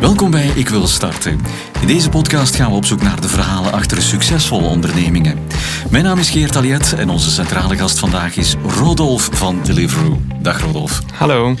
Welkom 0.00 0.30
bij 0.30 0.46
Ik 0.46 0.68
Wil 0.68 0.86
Starten. 0.86 1.40
In 1.80 1.86
deze 1.86 2.08
podcast 2.08 2.56
gaan 2.56 2.70
we 2.70 2.76
op 2.76 2.84
zoek 2.84 3.02
naar 3.02 3.20
de 3.20 3.28
verhalen 3.28 3.72
achter 3.72 4.02
succesvolle 4.02 4.68
ondernemingen. 4.68 5.38
Mijn 5.90 6.04
naam 6.04 6.18
is 6.18 6.30
Geert 6.30 6.56
Aliet 6.56 6.92
en 6.92 7.08
onze 7.08 7.30
centrale 7.30 7.76
gast 7.76 7.98
vandaag 7.98 8.36
is 8.36 8.54
Rodolf 8.78 9.28
van 9.32 9.62
Deliveroo. 9.62 10.20
Dag 10.40 10.60
Rodolf. 10.60 11.02
Hallo. 11.14 11.54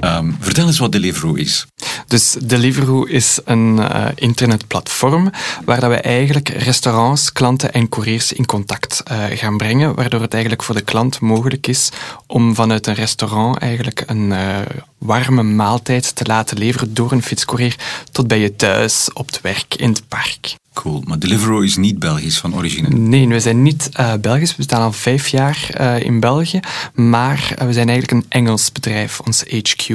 Um, 0.00 0.36
vertel 0.40 0.66
eens 0.66 0.78
wat 0.78 0.92
Deliveroo 0.92 1.34
is. 1.34 1.66
Dus 2.06 2.36
Deliveroo 2.42 3.04
is 3.04 3.38
een 3.44 3.76
uh, 3.78 4.06
internetplatform 4.14 5.30
waar 5.64 5.80
dat 5.80 5.90
we 5.90 5.96
eigenlijk 5.96 6.48
restaurants, 6.48 7.32
klanten 7.32 7.72
en 7.72 7.88
couriers 7.88 8.32
in 8.32 8.46
contact 8.46 9.02
uh, 9.10 9.24
gaan 9.28 9.56
brengen, 9.56 9.94
waardoor 9.94 10.20
het 10.20 10.32
eigenlijk 10.32 10.62
voor 10.62 10.74
de 10.74 10.80
klant 10.80 11.20
mogelijk 11.20 11.66
is 11.66 11.88
om 12.26 12.54
vanuit 12.54 12.86
een 12.86 12.94
restaurant 12.94 13.58
eigenlijk 13.58 14.02
een 14.06 14.30
uh, 14.30 14.58
warme 14.98 15.42
maaltijd 15.42 16.14
te 16.14 16.24
laten 16.24 16.58
leveren 16.58 16.94
door 16.94 17.12
een 17.12 17.22
fietscourier 17.22 17.76
tot 18.12 18.28
bij 18.28 18.38
je 18.38 18.56
thuis, 18.56 19.08
op 19.12 19.26
het 19.26 19.40
werk, 19.40 19.74
in 19.74 19.88
het 19.88 20.08
park. 20.08 20.54
Cool, 20.78 21.02
maar 21.06 21.18
Deliveroo 21.18 21.60
is 21.60 21.76
niet 21.76 21.98
Belgisch 21.98 22.38
van 22.38 22.54
origine? 22.54 22.88
Nee, 22.88 23.28
we 23.28 23.40
zijn 23.40 23.62
niet 23.62 23.90
uh, 24.00 24.12
Belgisch. 24.20 24.56
We 24.56 24.62
staan 24.62 24.82
al 24.82 24.92
vijf 24.92 25.28
jaar 25.28 25.70
uh, 25.80 26.00
in 26.00 26.20
België, 26.20 26.60
maar 26.94 27.54
uh, 27.58 27.66
we 27.66 27.72
zijn 27.72 27.88
eigenlijk 27.88 28.10
een 28.10 28.24
Engels 28.28 28.72
bedrijf. 28.72 29.20
Ons 29.20 29.44
HQ, 29.48 29.86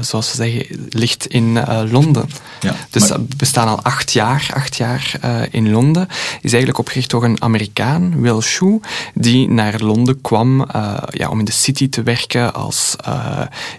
zoals 0.00 0.30
we 0.30 0.36
zeggen, 0.36 0.88
ligt 0.88 1.26
in 1.26 1.58
Londen. 1.90 2.28
Ja, 2.60 2.74
dus 2.90 3.08
maar... 3.08 3.18
we 3.36 3.44
staan 3.44 3.68
al 3.68 3.82
acht 3.82 4.12
jaar, 4.12 4.50
acht 4.54 4.76
jaar 4.76 5.14
in 5.50 5.70
Londen. 5.70 6.08
Is 6.40 6.52
eigenlijk 6.52 6.78
opgericht 6.78 7.10
door 7.10 7.24
een 7.24 7.42
Amerikaan, 7.42 8.20
Will 8.20 8.40
Shue, 8.40 8.80
die 9.14 9.48
naar 9.48 9.80
Londen 9.80 10.20
kwam 10.20 10.66
ja, 11.10 11.28
om 11.28 11.38
in 11.38 11.44
de 11.44 11.52
city 11.52 11.88
te 11.88 12.02
werken 12.02 12.54
als 12.54 12.96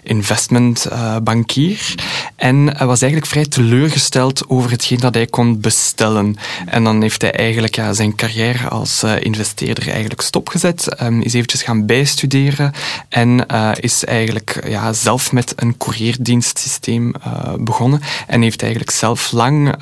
investmentbankier. 0.02 1.94
en 2.36 2.64
was 2.64 3.00
eigenlijk 3.02 3.26
vrij 3.26 3.46
teleurgesteld 3.46 4.48
over 4.48 4.70
hetgeen 4.70 4.98
dat 4.98 5.14
hij 5.14 5.26
kon 5.26 5.60
bestellen. 5.60 6.36
En 6.66 6.84
dan 6.84 7.02
heeft 7.02 7.22
hij 7.22 7.32
eigenlijk 7.32 7.82
zijn 7.90 8.14
carrière 8.14 8.68
als 8.68 9.02
uh, 9.04 9.20
investeerder 9.20 9.88
eigenlijk 9.88 10.20
stopgezet, 10.20 11.02
um, 11.02 11.20
is 11.20 11.34
eventjes 11.34 11.62
gaan 11.62 11.86
bijstuderen 11.86 12.72
en 13.08 13.44
uh, 13.52 13.70
is 13.74 14.04
eigenlijk 14.04 14.64
ja, 14.66 14.92
zelf 14.92 15.32
met 15.32 15.52
een 15.56 15.76
courierdienstsysteem 15.76 17.14
uh, 17.26 17.54
begonnen 17.58 18.00
en 18.26 18.42
heeft 18.42 18.62
eigenlijk 18.62 18.90
zelf 18.90 19.32
lang 19.32 19.76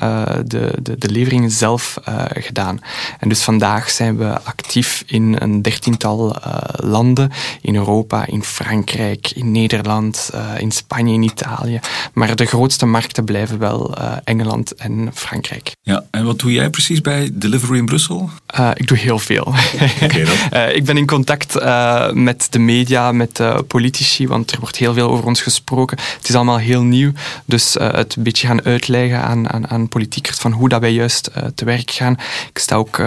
de, 0.45 0.73
de, 0.81 0.97
de 0.97 1.09
leveringen 1.09 1.51
zelf 1.51 1.97
gedaan. 2.33 2.79
En 3.19 3.29
dus 3.29 3.41
vandaag 3.41 3.89
zijn 3.89 4.17
we 4.17 4.41
actief 4.43 5.03
in 5.05 5.35
een 5.39 5.61
dertiental 5.61 6.35
landen, 6.75 7.31
in 7.61 7.75
Europa, 7.75 8.25
in 8.25 8.43
Frankrijk, 8.43 9.31
in 9.31 9.51
Nederland, 9.51 10.29
in 10.57 10.71
Spanje, 10.71 11.13
in 11.13 11.23
Italië. 11.23 11.79
Maar 12.13 12.35
de 12.35 12.45
grootste 12.45 12.85
markten 12.85 13.23
blijven 13.23 13.59
wel 13.59 13.95
Engeland 14.23 14.75
en 14.75 15.09
Frankrijk. 15.13 15.71
Ja, 15.81 16.03
en 16.11 16.25
wat 16.25 16.39
doe 16.39 16.51
jij 16.51 16.62
precies 16.69 17.01
bij 17.01 17.29
Delivery 17.33 17.77
in 17.77 17.85
Brussel? 17.85 18.29
Uh, 18.59 18.71
ik 18.73 18.87
doe 18.87 18.97
heel 18.97 19.19
veel. 19.19 19.53
Okay, 20.03 20.25
uh, 20.53 20.75
ik 20.79 20.85
ben 20.85 20.97
in 20.97 21.07
contact 21.07 21.55
uh, 21.55 22.11
met 22.11 22.47
de 22.49 22.59
media, 22.59 23.11
met 23.11 23.41
politici, 23.67 24.27
want 24.27 24.51
er 24.51 24.59
wordt 24.59 24.75
heel 24.75 24.93
veel 24.93 25.09
over 25.09 25.25
ons 25.25 25.41
gesproken. 25.41 25.97
Het 26.17 26.29
is 26.29 26.35
allemaal 26.35 26.57
heel 26.57 26.83
nieuw, 26.83 27.11
dus 27.45 27.73
het 27.73 28.15
een 28.15 28.23
beetje 28.23 28.47
gaan 28.47 28.63
uitleggen 28.63 29.21
aan, 29.21 29.49
aan, 29.49 29.67
aan 29.69 29.87
politiekers 29.87 30.37
van 30.37 30.51
hoe 30.51 30.69
dat 30.69 30.81
wij 30.81 30.91
juist 30.91 31.31
te 31.55 31.65
werk 31.65 31.91
gaan. 31.91 32.17
Ik 32.49 32.59
sta 32.59 32.75
ook 32.75 33.01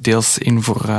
deels 0.00 0.38
in 0.38 0.62
voor 0.62 0.90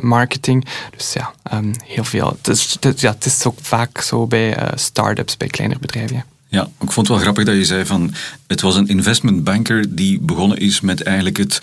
marketing, 0.00 0.66
dus 0.96 1.12
ja, 1.12 1.32
um, 1.52 1.72
heel 1.84 2.04
veel. 2.04 2.36
Het 2.42 2.48
is, 2.48 2.76
het, 2.80 3.00
ja, 3.00 3.10
het 3.10 3.24
is 3.24 3.46
ook 3.46 3.58
vaak 3.60 4.00
zo 4.00 4.26
bij 4.26 4.56
start-ups, 4.74 5.36
bij 5.36 5.48
kleinere 5.48 5.80
bedrijven. 5.80 6.16
Ja, 6.16 6.24
ik 6.60 6.92
vond 6.92 6.96
het 6.96 7.08
wel 7.08 7.18
grappig 7.18 7.44
dat 7.44 7.54
je 7.54 7.64
zei 7.64 7.86
van 7.86 8.14
het 8.46 8.60
was 8.60 8.76
een 8.76 8.88
investmentbanker 8.88 9.94
die 9.94 10.20
begonnen 10.20 10.58
is 10.58 10.80
met 10.80 11.02
eigenlijk 11.02 11.36
het 11.36 11.58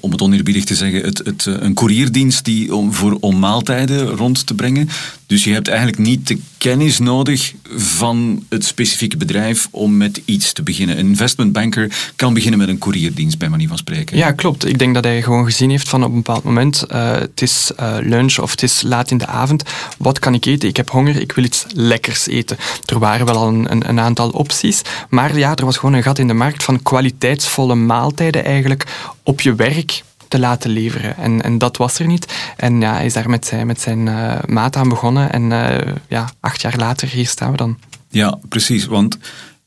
om 0.00 0.10
het 0.10 0.22
oneerbiedig 0.22 0.64
te 0.64 0.74
zeggen, 0.74 1.02
het, 1.02 1.18
het, 1.24 1.46
een 1.46 1.74
courierdienst 1.74 2.44
die 2.44 2.74
om, 2.74 2.92
voor, 2.92 3.34
maaltijden 3.34 4.06
rond 4.06 4.46
te 4.46 4.54
brengen. 4.54 4.88
Dus 5.26 5.44
je 5.44 5.52
hebt 5.52 5.68
eigenlijk 5.68 5.98
niet 5.98 6.26
de 6.26 6.38
kennis 6.58 6.98
nodig 6.98 7.54
van 7.76 8.44
het 8.48 8.64
specifieke 8.64 9.16
bedrijf 9.16 9.68
om 9.70 9.96
met 9.96 10.20
iets 10.24 10.52
te 10.52 10.62
beginnen. 10.62 10.98
Een 10.98 11.06
investmentbanker 11.06 12.12
kan 12.16 12.34
beginnen 12.34 12.58
met 12.58 12.68
een 12.68 12.78
courierdienst, 12.78 13.38
bij 13.38 13.48
manier 13.48 13.68
van 13.68 13.78
spreken. 13.78 14.16
Ja, 14.16 14.32
klopt. 14.32 14.68
Ik 14.68 14.78
denk 14.78 14.94
dat 14.94 15.04
hij 15.04 15.22
gewoon 15.22 15.44
gezien 15.44 15.70
heeft 15.70 15.88
van 15.88 16.04
op 16.04 16.08
een 16.08 16.16
bepaald 16.16 16.44
moment, 16.44 16.84
uh, 16.92 17.12
het 17.12 17.42
is 17.42 17.70
uh, 17.80 17.96
lunch 18.00 18.38
of 18.38 18.50
het 18.50 18.62
is 18.62 18.82
laat 18.82 19.10
in 19.10 19.18
de 19.18 19.26
avond, 19.26 19.62
wat 19.98 20.18
kan 20.18 20.34
ik 20.34 20.44
eten? 20.44 20.68
Ik 20.68 20.76
heb 20.76 20.90
honger, 20.90 21.20
ik 21.20 21.32
wil 21.32 21.44
iets 21.44 21.64
lekkers 21.74 22.26
eten. 22.26 22.56
Er 22.86 22.98
waren 22.98 23.26
wel 23.26 23.36
al 23.36 23.48
een, 23.48 23.70
een, 23.70 23.88
een 23.88 24.00
aantal 24.00 24.30
opties, 24.30 24.82
maar 25.08 25.38
ja, 25.38 25.56
er 25.56 25.64
was 25.64 25.76
gewoon 25.76 25.94
een 25.94 26.02
gat 26.02 26.18
in 26.18 26.26
de 26.26 26.34
markt 26.34 26.64
van 26.64 26.82
kwaliteitsvolle 26.82 27.74
maaltijden 27.74 28.44
eigenlijk 28.44 28.86
op 29.26 29.40
je 29.40 29.54
werk 29.54 30.02
te 30.28 30.38
laten 30.38 30.70
leveren. 30.70 31.16
En, 31.16 31.42
en 31.42 31.58
dat 31.58 31.76
was 31.76 31.98
er 31.98 32.06
niet. 32.06 32.34
En 32.56 32.80
ja, 32.80 32.92
hij 32.94 33.06
is 33.06 33.12
daar 33.12 33.30
met 33.30 33.46
zijn, 33.46 33.66
met 33.66 33.80
zijn 33.80 34.06
uh, 34.06 34.38
maat 34.46 34.76
aan 34.76 34.88
begonnen. 34.88 35.32
En 35.32 35.50
uh, 35.50 35.92
ja, 36.08 36.30
acht 36.40 36.60
jaar 36.60 36.76
later, 36.76 37.08
hier 37.08 37.26
staan 37.26 37.50
we 37.50 37.56
dan. 37.56 37.78
Ja, 38.08 38.38
precies. 38.48 38.84
Want 38.84 39.18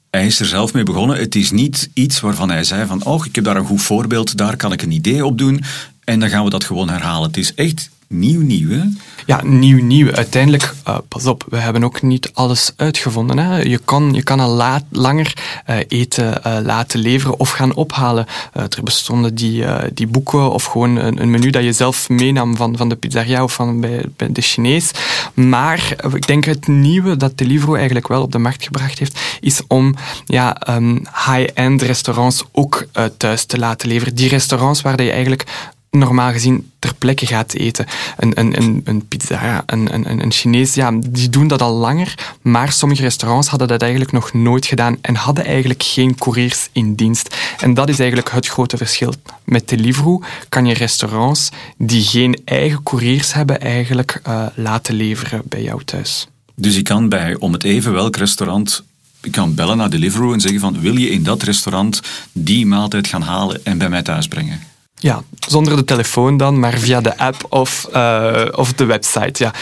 hij 0.10 0.26
is 0.26 0.40
er 0.40 0.46
zelf 0.46 0.74
mee 0.74 0.84
begonnen. 0.84 1.18
Het 1.18 1.36
is 1.36 1.52
niet 1.52 1.90
iets 1.94 2.20
waarvan 2.20 2.50
hij 2.50 2.64
zei 2.64 2.86
van, 2.86 3.06
oh, 3.06 3.26
ik 3.26 3.36
heb 3.36 3.44
daar 3.44 3.56
een 3.56 3.66
goed 3.66 3.82
voorbeeld, 3.82 4.38
daar 4.38 4.56
kan 4.56 4.72
ik 4.72 4.82
een 4.82 4.92
idee 4.92 5.26
op 5.26 5.38
doen. 5.38 5.64
En 6.04 6.20
dan 6.20 6.30
gaan 6.30 6.44
we 6.44 6.50
dat 6.50 6.64
gewoon 6.64 6.90
herhalen. 6.90 7.28
Het 7.28 7.38
is 7.38 7.54
echt 7.54 7.90
nieuw, 8.08 8.42
nieuw, 8.42 8.70
hè? 8.70 8.84
Ja, 9.30 9.42
nieuw, 9.44 9.84
nieuw. 9.84 10.12
Uiteindelijk, 10.12 10.74
uh, 10.88 10.98
pas 11.08 11.26
op, 11.26 11.46
we 11.50 11.58
hebben 11.58 11.84
ook 11.84 12.02
niet 12.02 12.30
alles 12.34 12.72
uitgevonden. 12.76 13.38
Hè. 13.38 13.58
Je, 13.58 13.78
kan, 13.86 14.14
je 14.14 14.24
kan 14.24 14.40
al 14.40 14.50
laat, 14.50 14.84
langer 14.92 15.34
uh, 15.70 15.78
eten 15.88 16.42
uh, 16.48 16.58
laten 16.64 17.00
leveren 17.00 17.40
of 17.40 17.50
gaan 17.50 17.76
ophalen. 17.76 18.26
er 18.54 18.84
bestonden 18.84 19.36
die, 19.36 19.66
die 19.94 20.08
boeken 20.08 20.52
of 20.52 20.64
gewoon 20.64 20.96
een, 20.96 21.22
een, 21.22 21.32
menu 21.32 21.50
dat 21.50 21.64
je 21.64 21.74
zelf 21.74 22.10
meenam 22.10 22.56
van, 22.56 22.78
van 22.78 22.90
de 22.90 22.96
pizzeria 22.96 23.44
of 23.44 23.54
van 23.54 23.82
bij, 23.82 24.04
bij 24.16 24.32
de 24.32 24.42
Chinees. 24.42 24.92
Maar 25.34 25.96
ik 26.14 26.28
denk 26.28 26.46
het 26.46 26.68
nieuwe 26.68 27.18
dat 27.18 27.38
Deliveroo 27.38 27.76
eigenlijk 27.76 28.08
wel 28.08 28.22
op 28.22 28.32
de 28.32 28.38
markt 28.38 28.64
gebracht 28.64 29.00
heeft, 29.00 29.20
is 29.40 29.62
om 29.68 29.96
ja, 30.26 30.62
um, 30.70 31.04
high-end 31.26 31.82
restaurants 31.82 32.44
ook 32.52 32.88
thuis 33.18 33.46
te 33.46 33.58
laten 33.58 33.88
leveren. 33.88 34.16
Die 34.16 34.30
restaurants 34.30 34.82
waar 34.82 35.02
je 35.02 35.12
eigenlijk 35.12 35.46
normaal 35.92 36.32
gezien 36.32 36.72
ter 36.80 36.94
plekke 36.96 37.26
gaat 37.26 37.54
eten. 37.54 37.86
Een, 38.18 38.40
een, 38.40 38.58
een, 38.58 38.82
een 38.84 39.08
pizza, 39.08 39.64
een, 39.66 39.94
een, 39.94 40.22
een 40.22 40.32
Chinees, 40.32 40.74
ja, 40.74 40.92
die 40.92 41.30
doen 41.30 41.48
dat 41.48 41.62
al 41.62 41.74
langer, 41.74 42.36
maar 42.42 42.72
sommige 42.72 43.02
restaurants 43.02 43.48
hadden 43.48 43.68
dat 43.68 43.82
eigenlijk 43.82 44.12
nog 44.12 44.34
nooit 44.34 44.66
gedaan 44.66 44.98
en 45.02 45.16
hadden 45.16 45.46
eigenlijk 45.46 45.84
geen 45.84 46.16
couriers 46.16 46.70
in 46.72 46.96
dienst. 46.96 47.36
En 47.60 47.74
dat 47.74 47.90
is 47.90 48.00
eigenlijk 48.00 48.32
het 48.32 48.48
grote 48.48 48.78
verschil. 48.78 49.14
Met 49.44 49.70
Deliveroo 49.70 50.24
kan 50.50 50.66
je 50.66 50.74
restaurants 50.74 51.50
die 51.78 52.04
geen 52.04 52.42
eigen 52.46 52.84
couriers 52.84 53.34
hebben 53.34 53.62
eigenlijk 53.62 54.22
uh, 54.28 54.46
laten 54.56 54.96
leveren 54.96 55.42
bij 55.46 55.62
jou 55.62 55.84
thuis. 55.84 56.28
Dus 56.56 56.76
je 56.76 56.82
kan 56.82 57.10
bij 57.10 57.36
om 57.36 57.54
het 57.54 57.64
even 57.64 57.94
welk 57.94 58.16
restaurant 58.16 58.84
ik 59.22 59.32
kan 59.32 59.56
bellen 59.56 59.78
naar 59.78 59.90
Deliveroo 59.90 60.34
en 60.34 60.42
zeggen 60.42 60.60
van 60.60 60.80
wil 60.80 60.98
je 60.98 61.10
in 61.10 61.24
dat 61.24 61.44
restaurant 61.44 62.02
die 62.32 62.66
maaltijd 62.66 63.08
gaan 63.08 63.22
halen 63.22 63.66
en 63.66 63.78
bij 63.78 63.90
mij 63.90 64.02
thuis 64.02 64.28
brengen? 64.28 64.69
Ja, 65.02 65.24
zonder 65.40 65.76
de 65.76 65.84
telefoon 65.84 66.38
dan, 66.38 66.60
maar 66.60 66.78
via 66.78 67.02
de 67.02 67.18
app 67.18 67.46
of, 67.50 67.88
uh, 67.96 68.46
of 68.52 68.74
de 68.74 68.86
website. 68.86 69.44
Ja. 69.44 69.54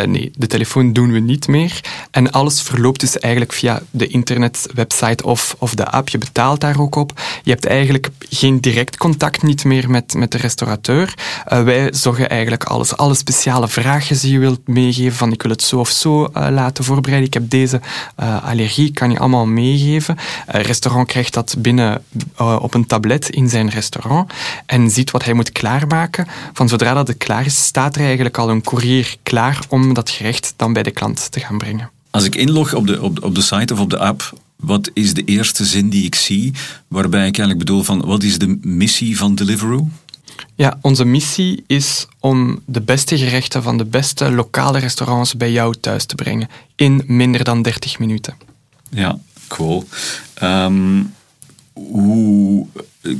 Uh, 0.00 0.06
nee, 0.06 0.30
de 0.34 0.46
telefoon 0.46 0.92
doen 0.92 1.12
we 1.12 1.18
niet 1.18 1.48
meer. 1.48 1.80
En 2.10 2.30
alles 2.30 2.62
verloopt 2.62 3.00
dus 3.00 3.18
eigenlijk 3.18 3.52
via 3.52 3.82
de 3.90 4.06
internetwebsite 4.06 5.24
of, 5.24 5.56
of 5.58 5.74
de 5.74 5.86
app. 5.86 6.08
Je 6.08 6.18
betaalt 6.18 6.60
daar 6.60 6.80
ook 6.80 6.94
op. 6.94 7.20
Je 7.42 7.50
hebt 7.50 7.66
eigenlijk 7.66 8.08
geen 8.28 8.60
direct 8.60 8.96
contact 8.96 9.42
niet 9.42 9.64
meer 9.64 9.90
met, 9.90 10.14
met 10.14 10.32
de 10.32 10.38
restaurateur. 10.38 11.14
Uh, 11.48 11.62
wij 11.62 11.92
zorgen 11.92 12.28
eigenlijk 12.28 12.64
alles. 12.64 12.96
Alle 12.96 13.14
speciale 13.14 13.68
vragen 13.68 14.18
die 14.20 14.32
je 14.32 14.38
wilt 14.38 14.68
meegeven, 14.68 15.16
van 15.16 15.32
ik 15.32 15.42
wil 15.42 15.50
het 15.50 15.62
zo 15.62 15.78
of 15.78 15.88
zo 15.88 16.28
laten 16.32 16.84
voorbereiden. 16.84 17.26
Ik 17.26 17.34
heb 17.34 17.50
deze 17.50 17.80
allergie, 18.42 18.92
kan 18.92 19.10
je 19.10 19.18
allemaal 19.18 19.46
meegeven. 19.46 20.16
Restaurant 20.46 21.06
krijgt 21.06 21.34
dat 21.34 21.54
binnen 21.58 22.04
op 22.36 22.74
een 22.74 22.86
tablet 22.86 23.28
in 23.28 23.48
zijn 23.48 23.68
restaurant 23.68 24.32
ziet 24.86 25.10
wat 25.10 25.24
hij 25.24 25.34
moet 25.34 25.52
klaarmaken. 25.52 26.26
Van 26.52 26.68
zodra 26.68 26.94
dat 26.94 27.08
het 27.08 27.16
klaar 27.16 27.44
is, 27.44 27.64
staat 27.64 27.96
er 27.96 28.02
eigenlijk 28.02 28.38
al 28.38 28.50
een 28.50 28.62
courier 28.62 29.16
klaar 29.22 29.64
om 29.68 29.94
dat 29.94 30.10
gerecht 30.10 30.54
dan 30.56 30.72
bij 30.72 30.82
de 30.82 30.90
klant 30.90 31.30
te 31.30 31.40
gaan 31.40 31.58
brengen. 31.58 31.90
Als 32.10 32.24
ik 32.24 32.34
inlog 32.34 32.74
op 32.74 32.86
de, 32.86 33.02
op, 33.02 33.24
op 33.24 33.34
de 33.34 33.42
site 33.42 33.72
of 33.72 33.80
op 33.80 33.90
de 33.90 33.98
app, 33.98 34.32
wat 34.56 34.90
is 34.94 35.14
de 35.14 35.24
eerste 35.24 35.64
zin 35.64 35.88
die 35.88 36.04
ik 36.04 36.14
zie, 36.14 36.52
waarbij 36.88 37.26
ik 37.26 37.38
eigenlijk 37.38 37.58
bedoel 37.58 37.82
van 37.82 38.00
wat 38.06 38.22
is 38.22 38.38
de 38.38 38.58
missie 38.62 39.18
van 39.18 39.34
Deliveroo? 39.34 39.88
Ja, 40.54 40.78
onze 40.80 41.04
missie 41.04 41.64
is 41.66 42.06
om 42.20 42.60
de 42.66 42.80
beste 42.80 43.18
gerechten 43.18 43.62
van 43.62 43.76
de 43.76 43.84
beste 43.84 44.30
lokale 44.32 44.78
restaurants 44.78 45.36
bij 45.36 45.52
jou 45.52 45.74
thuis 45.80 46.04
te 46.04 46.14
brengen 46.14 46.48
in 46.76 47.02
minder 47.06 47.44
dan 47.44 47.62
30 47.62 47.98
minuten. 47.98 48.36
Ja, 48.90 49.18
cool. 49.48 49.84
Um, 50.42 51.14
hoe 51.72 52.66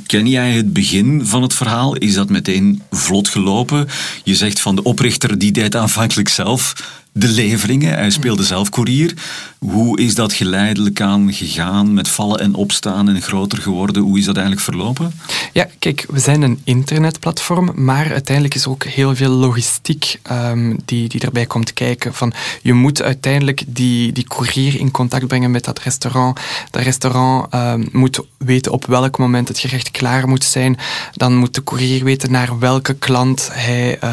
ken 0.07 0.27
jij 0.27 0.53
het 0.53 0.73
begin 0.73 1.27
van 1.27 1.43
het 1.43 1.55
verhaal? 1.55 1.97
Is 1.97 2.15
dat 2.15 2.29
meteen 2.29 2.83
vlot 2.91 3.29
gelopen? 3.29 3.89
Je 4.25 4.35
zegt 4.35 4.61
van 4.61 4.77
de 4.77 4.83
oprichter 4.83 5.39
die 5.39 5.53
deed 5.53 5.77
aanvankelijk 5.77 6.29
zelf 6.29 6.75
de 7.19 7.29
leveringen. 7.29 7.95
Hij 7.95 8.11
speelde 8.11 8.43
zelf 8.43 8.69
koerier. 8.69 9.15
Hoe 9.59 10.01
is 10.01 10.15
dat 10.15 10.33
geleidelijk 10.33 11.01
aan 11.01 11.33
gegaan 11.33 11.95
met 11.95 12.09
vallen 12.09 12.41
en 12.41 12.55
opstaan 12.55 13.09
en 13.09 13.23
groter 13.23 13.59
geworden? 13.59 14.03
Hoe 14.03 14.19
is 14.19 14.25
dat 14.25 14.37
eigenlijk 14.37 14.65
verlopen? 14.65 15.13
Ja, 15.53 15.69
kijk, 15.79 16.07
we 16.09 16.19
zijn 16.19 16.43
een 16.43 16.61
internetplatform, 16.65 17.73
maar 17.75 18.13
uiteindelijk 18.13 18.55
is 18.55 18.67
ook 18.67 18.85
heel 18.85 19.17
veel 19.17 19.31
logistiek 19.31 20.21
um, 20.33 20.79
die, 20.85 21.09
die 21.09 21.21
erbij 21.21 21.47
komt 21.47 21.73
kijken. 21.73 22.15
Van, 22.15 22.33
je 22.63 22.73
moet 22.73 23.03
uiteindelijk 23.03 23.63
die, 23.67 24.13
die 24.13 24.25
courier 24.25 24.81
in 24.81 24.91
contact 24.91 25.27
brengen 25.27 25.51
met 25.51 25.65
dat 25.65 25.79
restaurant. 25.79 26.41
Dat 26.71 26.83
restaurant 26.83 27.55
um, 27.55 27.89
moet 27.93 28.21
weten 28.37 28.73
op 28.73 28.87
welk 28.87 29.19
moment 29.19 29.49
het 29.49 29.59
gerecht 29.59 29.91
klaar 29.91 30.29
moet 30.29 30.45
zijn. 30.45 30.79
Dan 31.13 31.37
moet 31.37 31.55
de 31.55 31.65
courier 31.65 32.05
weten 32.05 32.31
naar 32.31 32.59
welke 32.59 32.95
klant 32.95 33.49
hij 33.53 33.99
uh, 34.05 34.11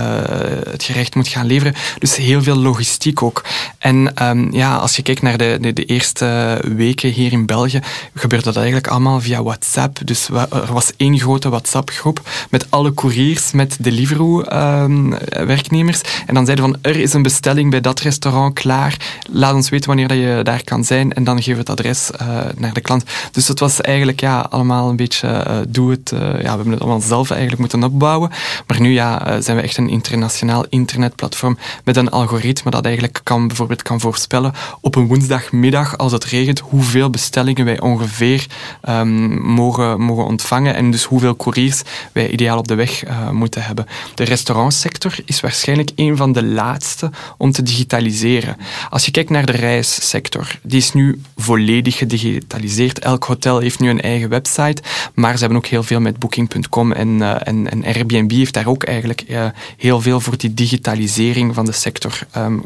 het 0.71 0.83
gerecht 0.83 1.15
moet 1.15 1.27
gaan 1.27 1.45
leveren. 1.45 1.73
Dus 1.99 2.15
heel 2.15 2.43
veel 2.43 2.55
logistiek 2.55 2.93
ook. 3.21 3.43
En 3.77 4.27
um, 4.27 4.53
ja, 4.53 4.75
als 4.75 4.95
je 4.95 5.01
kijkt 5.01 5.21
naar 5.21 5.37
de, 5.37 5.57
de, 5.61 5.73
de, 5.73 5.85
eerste 5.85 6.59
weken 6.75 7.09
hier 7.09 7.31
in 7.31 7.45
België, 7.45 7.79
gebeurde 8.15 8.45
dat 8.45 8.55
eigenlijk 8.55 8.87
allemaal 8.87 9.21
via 9.21 9.43
WhatsApp. 9.43 9.99
Dus 10.03 10.29
er 10.29 10.73
was 10.73 10.91
één 10.97 11.19
grote 11.19 11.49
WhatsApp-groep 11.49 12.21
met 12.49 12.65
alle 12.69 12.93
couriers, 12.93 13.51
met 13.51 13.77
Deliveroo-werknemers. 13.79 16.01
en 16.25 16.33
dan 16.33 16.45
zeiden 16.45 16.65
van, 16.65 16.77
er 16.81 16.99
is 16.99 17.13
een 17.13 17.21
bestelling 17.21 17.71
bij 17.71 17.81
dat 17.81 17.99
restaurant 17.99 18.53
klaar. 18.53 18.97
Laat 19.31 19.53
ons 19.53 19.69
weten 19.69 19.87
wanneer 19.87 20.07
dat 20.07 20.17
je 20.17 20.39
daar 20.43 20.63
kan 20.63 20.83
zijn. 20.83 21.13
En 21.13 21.23
dan 21.23 21.43
geef 21.43 21.57
het 21.57 21.69
adres 21.69 22.09
uh, 22.21 22.27
naar 22.57 22.73
de 22.73 22.81
klant. 22.81 23.03
Dus 23.31 23.47
het 23.47 23.59
was 23.59 23.81
eigenlijk 23.81 24.19
ja, 24.19 24.47
allemaal 24.49 24.89
een 24.89 24.95
beetje 24.95 25.27
uh, 25.27 25.57
doe 25.67 25.91
het. 25.91 26.11
Uh, 26.13 26.19
ja, 26.19 26.41
we 26.41 26.47
hebben 26.47 26.71
het 26.71 26.79
allemaal 26.79 27.01
zelf 27.01 27.29
eigenlijk 27.29 27.59
moeten 27.59 27.83
opbouwen. 27.83 28.29
Maar 28.67 28.81
nu 28.81 28.93
ja, 28.93 29.41
zijn 29.41 29.57
we 29.57 29.63
echt 29.63 29.77
een 29.77 29.89
internationaal 29.89 30.65
internetplatform 30.69 31.57
met 31.83 31.97
een 31.97 32.09
algoritme 32.09 32.71
dat 32.75 32.85
eigenlijk 32.85 33.19
kan, 33.23 33.47
bijvoorbeeld 33.47 33.81
kan 33.81 33.99
voorspellen 33.99 34.53
op 34.81 34.95
een 34.95 35.07
woensdagmiddag 35.07 35.97
als 35.97 36.11
het 36.11 36.23
regent 36.23 36.59
hoeveel 36.59 37.09
bestellingen 37.09 37.65
wij 37.65 37.79
ongeveer 37.79 38.45
um, 38.89 39.41
mogen, 39.41 40.01
mogen 40.01 40.25
ontvangen 40.25 40.75
en 40.75 40.91
dus 40.91 41.03
hoeveel 41.03 41.35
couriers 41.35 41.81
wij 42.11 42.29
ideaal 42.29 42.57
op 42.57 42.67
de 42.67 42.75
weg 42.75 43.07
uh, 43.07 43.29
moeten 43.29 43.63
hebben. 43.63 43.85
De 44.15 44.23
restaurantsector 44.23 45.15
is 45.25 45.39
waarschijnlijk 45.39 45.91
een 45.95 46.17
van 46.17 46.31
de 46.31 46.43
laatste 46.43 47.11
om 47.37 47.51
te 47.51 47.63
digitaliseren. 47.63 48.57
Als 48.89 49.05
je 49.05 49.11
kijkt 49.11 49.29
naar 49.29 49.45
de 49.45 49.51
reissector, 49.51 50.59
die 50.61 50.77
is 50.77 50.93
nu 50.93 51.21
volledig 51.35 51.97
gedigitaliseerd. 51.97 52.99
Elk 52.99 53.23
hotel 53.23 53.59
heeft 53.59 53.79
nu 53.79 53.89
een 53.89 54.01
eigen 54.01 54.29
website, 54.29 54.81
maar 55.13 55.33
ze 55.33 55.39
hebben 55.39 55.57
ook 55.57 55.65
heel 55.65 55.83
veel 55.83 55.99
met 55.99 56.19
Booking.com 56.19 56.91
en, 56.91 57.07
uh, 57.07 57.47
en, 57.47 57.71
en, 57.71 57.85
Airbnb 57.85 58.31
heeft 58.31 58.53
daar 58.53 58.67
ook 58.67 58.83
eigenlijk 58.83 59.23
uh, 59.27 59.45
heel 59.77 60.01
veel 60.01 60.19
voor 60.19 60.37
die 60.37 60.53
digitalisering 60.53 61.53
van 61.55 61.65
de 61.65 61.71
sector 61.71 62.19
um, 62.37 62.61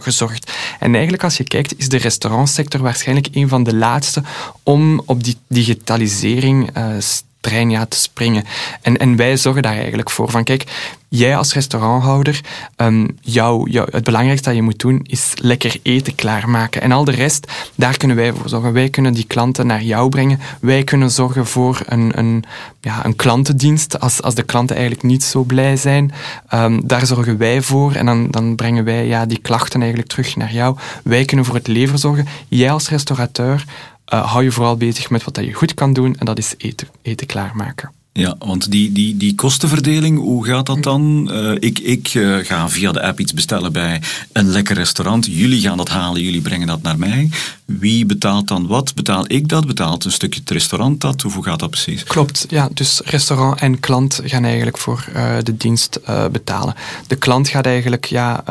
En 0.80 0.94
eigenlijk 0.94 1.24
als 1.24 1.38
je 1.38 1.44
kijkt, 1.44 1.78
is 1.78 1.90
de 1.90 1.98
restaurantsector 1.98 2.81
waarschijnlijk 2.81 3.28
een 3.31 3.50
van 3.50 3.63
de 3.63 3.75
laatste 3.75 4.24
om 4.63 5.01
op 5.06 5.24
die 5.24 5.38
digitalisering 5.48 6.78
uh, 6.78 6.96
trein 7.40 7.88
te 7.88 7.98
springen. 7.98 8.44
En, 8.82 8.98
en 8.98 9.16
wij 9.16 9.38
zorgen 9.38 9.62
daar 9.62 9.78
eigenlijk 9.78 10.10
voor. 10.10 10.30
Van 10.30 10.44
kijk, 10.44 10.64
jij 11.10 11.38
als 11.38 11.54
restauranthouder, 11.54 12.42
um, 12.78 13.18
jou, 13.22 13.70
jou, 13.70 13.88
het 13.92 14.04
belangrijkste 14.04 14.48
dat 14.48 14.58
je 14.58 14.64
moet 14.64 14.80
doen 14.80 15.00
is 15.04 15.34
lekker 15.36 15.80
eten 15.82 16.16
klaarmaken. 16.16 16.82
En 16.82 16.92
al 16.92 17.04
de 17.04 17.12
rest, 17.12 17.52
daar 17.76 17.98
kunnen 17.98 18.18
wij 18.18 18.34
voor 18.34 18.50
zorgen. 18.50 18.74
Wij 18.74 18.90
kunnen 18.90 19.14
die 19.14 19.26
klanten 19.26 19.68
naar 19.68 19.84
jou 19.84 20.10
brengen. 20.10 20.40
Wij 20.62 20.84
kunnen 20.84 21.12
zorgen 21.12 21.46
voor 21.46 21.82
een, 21.86 22.12
een, 22.18 22.44
ja, 22.82 23.06
een 23.06 23.16
klantendienst. 23.16 24.00
Als, 24.00 24.22
als 24.22 24.36
de 24.36 24.44
klanten 24.44 24.76
eigenlijk 24.76 25.06
niet 25.06 25.24
zo 25.24 25.44
blij 25.44 25.78
zijn, 25.78 26.12
um, 26.54 26.88
daar 26.88 27.06
zorgen 27.06 27.38
wij 27.38 27.62
voor. 27.62 27.94
En 27.94 28.06
dan, 28.06 28.28
dan 28.32 28.56
brengen 28.56 28.84
wij 28.84 29.08
ja, 29.08 29.26
die 29.26 29.40
klachten 29.40 29.80
eigenlijk 29.80 30.10
terug 30.10 30.36
naar 30.36 30.54
jou. 30.54 30.78
Wij 31.04 31.26
kunnen 31.26 31.46
voor 31.46 31.56
het 31.56 31.68
leveren 31.68 32.00
zorgen. 32.00 32.28
Jij 32.48 32.72
als 32.72 32.90
restaurateur 32.90 33.66
hou 34.10 34.44
je 34.44 34.52
vooral 34.52 34.78
bezig 34.78 35.10
met 35.10 35.24
wat 35.24 35.36
je 35.36 35.54
goed 35.54 35.74
kan 35.74 35.94
doen 35.94 36.16
en 36.16 36.26
dat 36.26 36.38
is 36.38 36.54
eten, 36.58 36.88
eten 37.02 37.28
klaarmaken. 37.28 37.92
Ja, 38.14 38.36
want 38.40 38.72
die, 38.72 38.92
die, 38.92 39.18
die 39.18 39.36
kostenverdeling, 39.36 40.20
hoe 40.20 40.46
gaat 40.46 40.66
dat 40.66 40.84
dan? 40.84 41.30
Uh, 41.32 41.52
ik 41.60 41.80
ik 41.80 42.14
uh, 42.14 42.38
ga 42.38 42.70
via 42.70 42.92
de 42.92 43.02
app 43.02 43.20
iets 43.20 43.34
bestellen 43.34 43.72
bij 43.74 44.02
een 44.32 44.50
lekker 44.50 44.76
restaurant. 44.76 45.26
Jullie 45.26 45.62
gaan 45.62 45.78
dat 45.78 45.90
halen, 45.90 46.24
jullie 46.24 46.42
brengen 46.42 46.68
dat 46.68 46.82
naar 46.82 46.98
mij. 47.00 47.30
Wie 47.66 48.06
betaalt 48.06 48.48
dan 48.48 48.68
wat? 48.68 48.96
Betaal 48.96 49.24
ik 49.28 49.48
dat? 49.48 49.68
Betaalt 49.68 50.06
een 50.06 50.12
stukje 50.12 50.40
het 50.40 50.50
restaurant 50.50 51.02
dat? 51.02 51.22
Hoe 51.22 51.44
gaat 51.44 51.60
dat 51.60 51.70
precies? 51.70 52.04
Klopt, 52.04 52.46
ja. 52.50 52.70
Dus 52.74 53.02
restaurant 53.06 53.60
en 53.60 53.80
klant 53.80 54.22
gaan 54.24 54.44
eigenlijk 54.44 54.78
voor 54.78 55.06
uh, 55.16 55.38
de 55.44 55.58
dienst 55.58 56.00
betalen. 56.32 56.76
De 57.08 57.16
klant 57.16 57.48
gaat 57.48 57.66
eigenlijk 57.66 58.06
ja, 58.06 58.44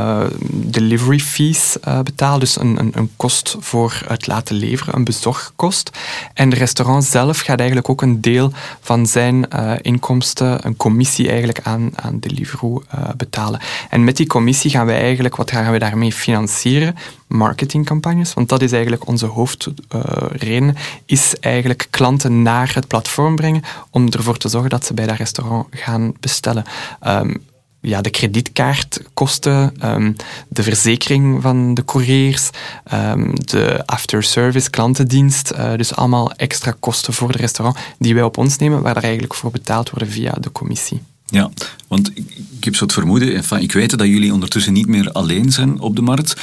delivery 0.53 1.21
fees 1.21 1.77
betalen, 2.05 2.41
dus 2.41 2.61
een, 2.61 2.79
een, 2.79 2.93
een 2.95 3.11
kost 3.17 3.57
voor 3.61 4.03
het 4.07 4.27
laten 4.27 4.57
leveren, 4.57 4.97
een 4.97 5.05
bezorgkost. 5.05 5.91
En 6.35 6.51
de 6.51 6.57
restaurant 6.57 7.05
zelf 7.05 7.41
gaat 7.41 7.59
eigenlijk 7.59 7.89
ook 7.89 8.03
een 8.03 8.21
deel 8.21 8.53
van 8.81 9.07
zijn 9.07 9.48
uh, 9.55 9.73
inkomsten, 9.81 10.67
een 10.67 10.77
commissie 10.77 11.29
eigenlijk 11.29 11.61
aan, 11.63 11.91
aan 11.95 12.19
Deliveroo 12.19 12.83
uh, 12.95 13.09
betalen. 13.17 13.61
En 13.91 14.05
met 14.05 14.17
die 14.17 14.27
commissie 14.27 14.71
gaan 14.71 14.87
wij 14.87 15.01
eigenlijk, 15.01 15.37
wat 15.37 15.51
gaan 15.51 15.73
we 15.73 15.79
daarmee 15.79 16.13
financieren? 16.13 16.97
Marketingcampagnes, 17.27 18.35
want 18.35 18.49
dat 18.49 18.63
is 18.63 18.73
eigenlijk 18.73 19.07
onze 19.07 19.27
hoofdreden, 19.27 20.77
is 21.07 21.35
eigenlijk 21.41 21.87
klanten 21.91 22.43
naar 22.43 22.75
het 22.75 22.87
platform 22.87 23.37
brengen 23.37 23.63
om 23.91 24.09
ervoor 24.09 24.37
te 24.37 24.49
zorgen 24.49 24.71
dat 24.71 24.87
ze 24.87 24.95
bij 24.95 25.07
dat 25.07 25.17
restaurant 25.17 25.67
gaan 25.71 26.13
bestellen. 26.21 26.65
Um, 27.07 27.47
ja, 27.89 28.01
de 28.01 28.11
kredietkaartkosten, 28.11 29.75
um, 29.85 30.17
de 30.49 30.63
verzekering 30.63 31.43
van 31.43 31.75
de 31.75 31.85
couriers, 31.85 32.51
um, 32.93 33.33
de 33.45 33.83
after-service 33.87 34.71
klantendienst. 34.71 35.53
Uh, 35.53 35.75
dus 35.77 35.95
allemaal 35.95 36.33
extra 36.33 36.75
kosten 36.81 37.13
voor 37.15 37.33
de 37.33 37.39
restaurant 37.39 37.79
die 37.99 38.15
wij 38.15 38.23
op 38.23 38.37
ons 38.37 38.57
nemen, 38.57 38.83
waar 38.83 38.97
er 38.97 39.03
eigenlijk 39.03 39.35
voor 39.35 39.51
betaald 39.51 39.91
worden 39.91 40.11
via 40.11 40.33
de 40.41 40.53
commissie. 40.53 41.03
Ja, 41.27 41.51
want 41.89 42.11
ik 42.59 42.65
heb 42.65 42.77
zo 42.77 42.85
het 42.85 42.93
vermoeden, 42.93 43.35
enfin, 43.35 43.63
ik 43.63 43.73
weet 43.73 43.99
dat 43.99 44.07
jullie 44.07 44.33
ondertussen 44.33 44.73
niet 44.73 44.87
meer 44.87 45.13
alleen 45.13 45.53
zijn 45.53 45.81
op 45.81 45.97
de 45.97 46.03
markt. 46.03 46.37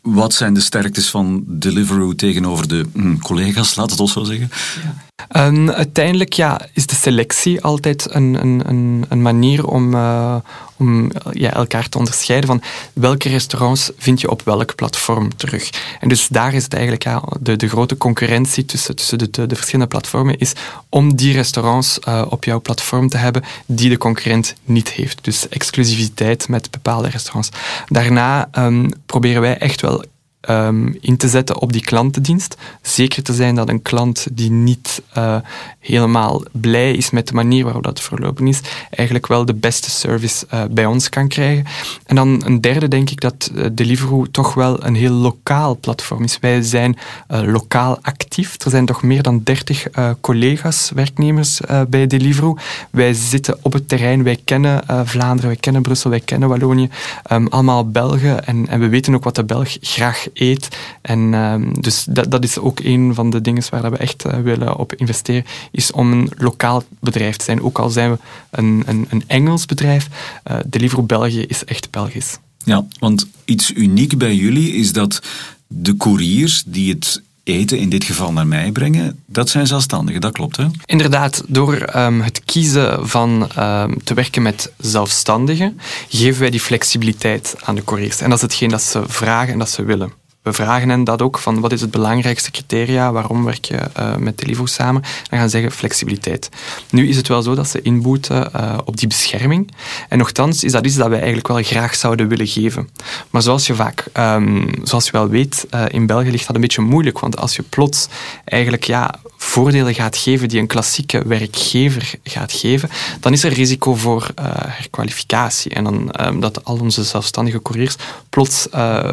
Wat 0.00 0.34
zijn 0.34 0.54
de 0.54 0.60
sterktes 0.60 1.08
van 1.08 1.44
Deliveroo 1.46 2.14
tegenover 2.14 2.68
de 2.68 2.86
hm, 2.92 3.16
collega's, 3.16 3.74
laat 3.74 3.90
het 3.90 4.00
ons 4.00 4.12
zo 4.12 4.24
zeggen? 4.24 4.50
Ja. 4.84 4.94
Um, 5.36 5.70
uiteindelijk 5.70 6.32
ja, 6.32 6.60
is 6.72 6.86
de 6.86 6.94
selectie 6.94 7.62
altijd 7.62 8.14
een, 8.14 8.34
een, 8.40 9.04
een 9.08 9.22
manier 9.22 9.66
om, 9.66 9.94
uh, 9.94 10.34
om 10.76 11.10
ja, 11.30 11.52
elkaar 11.52 11.88
te 11.88 11.98
onderscheiden 11.98 12.48
van 12.48 12.62
welke 12.92 13.28
restaurants 13.28 13.90
vind 13.98 14.20
je 14.20 14.30
op 14.30 14.42
welk 14.42 14.74
platform 14.74 15.36
terug. 15.36 15.70
En 16.00 16.08
dus 16.08 16.28
daar 16.28 16.54
is 16.54 16.64
het 16.64 16.72
eigenlijk 16.72 17.04
ja, 17.04 17.22
de, 17.40 17.56
de 17.56 17.68
grote 17.68 17.96
concurrentie 17.96 18.64
tussen, 18.64 18.96
tussen 18.96 19.18
de, 19.18 19.30
de, 19.30 19.46
de 19.46 19.54
verschillende 19.54 19.90
platformen 19.90 20.38
is 20.38 20.52
om 20.88 21.16
die 21.16 21.32
restaurants 21.32 21.98
uh, 22.08 22.22
op 22.28 22.44
jouw 22.44 22.60
platform 22.60 23.08
te 23.08 23.16
hebben 23.16 23.42
die 23.66 23.88
de 23.88 23.98
concurrent 23.98 24.54
niet 24.64 24.90
heeft. 24.90 25.18
Dus 25.24 25.48
exclusiviteit 25.48 26.48
met 26.48 26.70
bepaalde 26.70 27.08
restaurants. 27.08 27.48
Daarna 27.88 28.48
um, 28.58 28.90
proberen 29.06 29.40
wij 29.40 29.58
echt 29.58 29.80
wel 29.80 30.04
um, 30.50 30.96
in 31.00 31.16
te 31.16 31.28
zetten 31.28 31.58
op 31.58 31.72
die 31.72 31.82
klantendienst. 31.82 32.56
Zeker 32.82 33.22
te 33.22 33.34
zijn 33.34 33.54
dat 33.54 33.68
een 33.68 33.82
klant 33.82 34.26
die 34.32 34.50
niet 34.50 35.02
uh, 35.16 35.36
helemaal 35.78 36.42
blij 36.52 36.92
is 36.92 37.10
met 37.10 37.28
de 37.28 37.34
manier 37.34 37.64
waarop 37.64 37.82
dat 37.82 38.00
verlopen 38.00 38.46
is, 38.46 38.60
eigenlijk 38.90 39.26
wel 39.26 39.44
de 39.44 39.54
beste 39.54 39.90
service 39.90 40.46
uh, 40.54 40.62
bij 40.70 40.86
ons 40.86 41.08
kan 41.08 41.28
krijgen. 41.28 41.64
En 42.06 42.16
dan 42.16 42.42
een 42.44 42.60
derde 42.60 42.88
denk 42.88 43.10
ik 43.10 43.20
dat 43.20 43.50
uh, 43.54 43.66
Deliveroo 43.72 44.26
toch 44.30 44.54
wel 44.54 44.84
een 44.84 44.94
heel 44.94 45.12
lokaal 45.12 45.76
platform 45.76 46.22
is. 46.22 46.38
Wij 46.40 46.62
zijn 46.62 46.98
lokaal 47.26 47.98
actief. 48.02 48.56
Er 48.64 48.70
zijn 48.70 48.86
toch 48.86 49.02
meer 49.02 49.22
dan 49.22 49.40
30 49.44 49.86
collega's, 50.20 50.90
werknemers 50.94 51.60
bij 51.88 52.06
Deliveroo. 52.06 52.56
Wij 52.90 53.12
zitten 53.12 53.58
op 53.62 53.72
het 53.72 53.88
terrein, 53.88 54.22
wij 54.22 54.40
kennen 54.44 54.84
Vlaanderen, 55.04 55.50
wij 55.50 55.60
kennen 55.60 55.82
Brussel, 55.82 56.10
wij 56.10 56.20
kennen 56.20 56.48
Wallonië. 56.48 56.88
Um, 57.32 57.46
allemaal 57.48 57.90
Belgen 57.90 58.46
en, 58.46 58.68
en 58.68 58.80
we 58.80 58.88
weten 58.88 59.14
ook 59.14 59.24
wat 59.24 59.34
de 59.34 59.44
Belg 59.44 59.76
graag 59.80 60.26
eet. 60.34 60.68
En 61.00 61.34
um, 61.34 61.80
dus 61.80 62.04
dat, 62.08 62.30
dat 62.30 62.44
is 62.44 62.58
ook 62.58 62.80
een 62.80 63.14
van 63.14 63.30
de 63.30 63.40
dingen 63.40 63.62
waar 63.70 63.90
we 63.90 63.96
echt 63.96 64.26
uh, 64.26 64.38
willen 64.38 64.76
op 64.76 64.94
investeren, 64.94 65.44
is 65.70 65.90
om 65.90 66.12
een 66.12 66.30
lokaal 66.36 66.82
bedrijf 67.00 67.36
te 67.36 67.44
zijn. 67.44 67.62
Ook 67.62 67.78
al 67.78 67.90
zijn 67.90 68.10
we 68.10 68.18
een, 68.50 68.82
een, 68.86 69.06
een 69.08 69.24
Engels 69.26 69.66
bedrijf, 69.66 70.08
uh, 70.50 70.56
Deliveroo 70.66 71.04
België 71.04 71.42
is 71.42 71.64
echt 71.64 71.90
Belgisch. 71.90 72.38
Ja, 72.64 72.86
want 72.98 73.26
iets 73.44 73.72
uniek 73.74 74.18
bij 74.18 74.34
jullie 74.34 74.72
is 74.74 74.92
dat 74.92 75.22
de 75.66 75.96
couriers 75.96 76.62
die 76.66 76.92
het 76.92 77.22
eten 77.44 77.78
in 77.78 77.88
dit 77.88 78.04
geval 78.04 78.32
naar 78.32 78.46
mij 78.46 78.72
brengen, 78.72 79.18
dat 79.26 79.48
zijn 79.48 79.66
zelfstandigen, 79.66 80.20
dat 80.20 80.32
klopt 80.32 80.56
hè? 80.56 80.66
Inderdaad, 80.84 81.42
door 81.48 81.96
um, 81.96 82.20
het 82.20 82.44
kiezen 82.44 83.08
van 83.08 83.50
um, 83.58 84.04
te 84.04 84.14
werken 84.14 84.42
met 84.42 84.72
zelfstandigen, 84.78 85.80
geven 86.08 86.40
wij 86.40 86.50
die 86.50 86.60
flexibiliteit 86.60 87.54
aan 87.64 87.74
de 87.74 87.84
couriers. 87.84 88.20
En 88.20 88.28
dat 88.28 88.38
is 88.38 88.42
hetgeen 88.42 88.68
dat 88.68 88.82
ze 88.82 89.02
vragen 89.06 89.52
en 89.52 89.58
dat 89.58 89.70
ze 89.70 89.84
willen. 89.84 90.12
We 90.42 90.52
vragen 90.52 90.88
hen 90.88 91.04
dat 91.04 91.22
ook, 91.22 91.38
van 91.38 91.60
wat 91.60 91.72
is 91.72 91.80
het 91.80 91.90
belangrijkste 91.90 92.50
criteria, 92.50 93.12
waarom 93.12 93.44
werk 93.44 93.64
je 93.64 93.78
uh, 93.98 94.16
met 94.16 94.38
Deliveroo 94.38 94.66
samen? 94.66 95.02
Dan 95.02 95.38
gaan 95.38 95.48
ze 95.50 95.56
zeggen 95.56 95.72
flexibiliteit. 95.72 96.48
Nu 96.90 97.08
is 97.08 97.16
het 97.16 97.28
wel 97.28 97.42
zo 97.42 97.54
dat 97.54 97.68
ze 97.68 97.82
inboeten 97.82 98.50
uh, 98.56 98.78
op 98.84 98.96
die 98.96 99.08
bescherming. 99.08 99.70
En 100.08 100.18
nogthans 100.18 100.64
is 100.64 100.72
dat 100.72 100.86
iets 100.86 100.94
dat 100.94 101.08
wij 101.08 101.16
eigenlijk 101.16 101.48
wel 101.48 101.62
graag 101.62 101.94
zouden 101.94 102.28
willen 102.28 102.46
geven. 102.46 102.88
Maar 103.30 103.42
zoals 103.42 103.66
je 103.66 103.74
vaak, 103.74 104.04
um, 104.14 104.70
zoals 104.82 105.04
je 105.04 105.12
wel 105.12 105.28
weet, 105.28 105.66
uh, 105.74 105.84
in 105.88 106.06
België 106.06 106.30
ligt 106.30 106.46
dat 106.46 106.54
een 106.54 106.60
beetje 106.60 106.82
moeilijk, 106.82 107.18
want 107.18 107.36
als 107.36 107.56
je 107.56 107.62
plots 107.62 108.08
eigenlijk 108.44 108.84
ja, 108.84 109.14
voordelen 109.36 109.94
gaat 109.94 110.16
geven 110.16 110.48
die 110.48 110.60
een 110.60 110.66
klassieke 110.66 111.22
werkgever 111.26 112.14
gaat 112.24 112.52
geven, 112.52 112.90
dan 113.20 113.32
is 113.32 113.44
er 113.44 113.52
risico 113.52 113.94
voor 113.94 114.30
herkwalificatie 114.40 115.74
en 115.74 115.84
dan 115.84 116.14
um, 116.20 116.40
dat 116.40 116.64
al 116.64 116.78
onze 116.80 117.04
zelfstandige 117.04 117.62
couriers 117.62 117.96
plots 118.30 118.66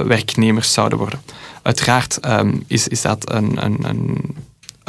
werknemers 0.05 0.73
zouden 0.73 0.97
worden. 0.97 1.18
Uiteraard 1.61 2.25
um, 2.25 2.63
is, 2.67 2.87
is 2.87 3.01
dat 3.01 3.31
een, 3.31 3.65
een, 3.65 3.77
een 3.81 4.35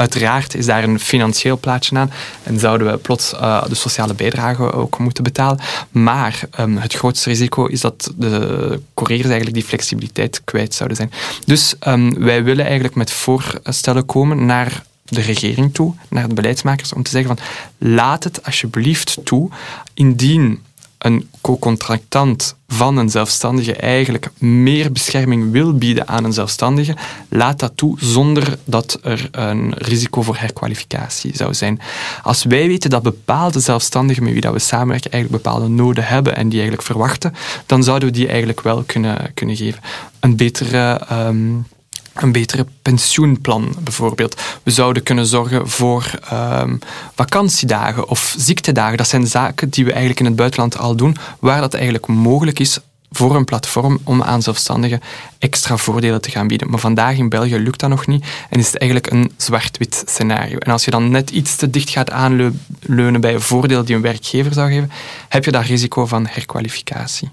Uiteraard 0.00 0.54
is 0.54 0.66
daar 0.66 0.84
een 0.84 1.00
financieel 1.00 1.58
plaatje 1.58 1.96
aan 1.96 2.12
en 2.42 2.58
zouden 2.58 2.90
we 2.90 2.96
plots 2.96 3.32
uh, 3.32 3.66
de 3.68 3.75
sociale 3.75 4.14
bijdrage 4.14 4.72
ook 4.72 4.99
moeten 4.99 5.25
betalen. 5.25 5.60
Maar 5.90 6.40
um, 6.60 6.76
het 6.76 6.94
grootste 6.94 7.28
risico 7.28 7.66
is 7.66 7.80
dat 7.80 8.12
de 8.16 8.80
couriers 8.94 9.25
eigenlijk 9.25 9.54
die 9.54 9.64
flexibiliteit 9.64 10.40
kwijt 10.44 10.75
zouden 10.75 10.96
zijn. 10.96 11.12
Dus 11.44 11.75
um, 11.87 12.18
wij 12.18 12.44
willen 12.44 12.64
eigenlijk 12.64 12.94
met 12.94 13.10
voorstellen 13.10 14.06
komen 14.06 14.46
naar 14.46 14.82
de 15.04 15.20
regering 15.20 15.75
toe, 15.75 15.94
naar 16.08 16.28
de 16.28 16.34
beleidsmakers, 16.34 16.92
om 16.92 17.02
te 17.02 17.10
zeggen 17.10 17.37
van 17.37 17.46
laat 17.78 18.25
het 18.25 18.44
alsjeblieft 18.44 19.18
toe, 19.25 19.50
indien 19.94 20.62
een 21.00 21.28
co-contractant 21.40 22.54
van 22.69 22.97
een 22.97 23.09
zelfstandige 23.09 23.75
eigenlijk 23.75 24.30
meer 24.38 24.92
bescherming 24.92 25.50
wil 25.50 25.75
bieden 25.75 26.09
aan 26.09 26.25
een 26.25 26.33
zelfstandige, 26.33 26.97
laat 27.28 27.59
dat 27.59 27.73
toe 27.75 27.97
zonder 28.00 28.59
dat 28.64 28.99
er 29.02 29.28
een 29.30 29.75
risico 29.75 30.23
voor 30.23 30.37
herkwalificatie 30.37 31.37
zou 31.37 31.54
zijn. 31.54 31.80
Als 32.23 32.45
wij 32.45 32.66
weten 32.66 32.90
dat 32.90 33.02
bepaalde 33.02 33.61
zelfstandigen 33.61 34.23
met 34.23 34.33
wie 34.33 34.40
dat 34.40 34.52
we 34.52 34.59
samenwerken 34.59 35.11
eigenlijk 35.11 35.42
bepaalde 35.42 35.69
noden 35.69 36.04
hebben 36.04 36.37
en 36.37 36.49
die 36.49 36.59
eigenlijk 36.59 36.88
verwachten, 36.88 37.35
dan 37.66 37.83
zouden 37.83 38.09
we 38.09 38.14
die 38.14 38.28
eigenlijk 38.28 38.61
wel 38.61 38.83
kunnen, 38.83 39.30
kunnen 39.35 39.57
geven. 39.57 39.83
Een 40.21 40.37
betere... 40.37 41.00
Um, 41.12 41.66
een 42.14 42.32
betere 42.32 42.66
pensioenplan 42.82 43.74
bijvoorbeeld. 43.80 44.40
We 44.62 44.70
zouden 44.70 45.02
kunnen 45.02 45.26
zorgen 45.26 45.68
voor 45.68 46.10
um, 46.32 46.78
vakantiedagen 47.14 48.08
of 48.08 48.34
ziektedagen. 48.38 48.96
Dat 48.96 49.08
zijn 49.08 49.26
zaken 49.26 49.68
die 49.68 49.84
we 49.84 49.90
eigenlijk 49.90 50.20
in 50.20 50.26
het 50.26 50.36
buitenland 50.36 50.78
al 50.78 50.96
doen, 50.96 51.16
waar 51.38 51.60
dat 51.60 51.74
eigenlijk 51.74 52.06
mogelijk 52.06 52.58
is 52.58 52.78
voor 53.10 53.36
een 53.36 53.44
platform 53.44 53.98
om 54.04 54.22
aan 54.22 54.42
zelfstandigen 54.42 55.00
extra 55.38 55.76
voordelen 55.76 56.20
te 56.20 56.30
gaan 56.30 56.46
bieden. 56.46 56.70
Maar 56.70 56.78
vandaag 56.78 57.16
in 57.16 57.28
België 57.28 57.56
lukt 57.56 57.80
dat 57.80 57.90
nog 57.90 58.06
niet 58.06 58.26
en 58.48 58.58
is 58.58 58.66
het 58.66 58.78
eigenlijk 58.78 59.12
een 59.12 59.32
zwart-wit 59.36 60.02
scenario. 60.06 60.58
En 60.58 60.72
als 60.72 60.84
je 60.84 60.90
dan 60.90 61.10
net 61.10 61.30
iets 61.30 61.56
te 61.56 61.70
dicht 61.70 61.90
gaat 61.90 62.10
aanleunen 62.10 63.20
bij 63.20 63.34
een 63.34 63.40
voordeel 63.40 63.84
die 63.84 63.94
een 63.96 64.02
werkgever 64.02 64.52
zou 64.52 64.70
geven, 64.70 64.90
heb 65.28 65.44
je 65.44 65.50
daar 65.50 65.66
risico 65.66 66.06
van 66.06 66.26
herkwalificatie. 66.26 67.30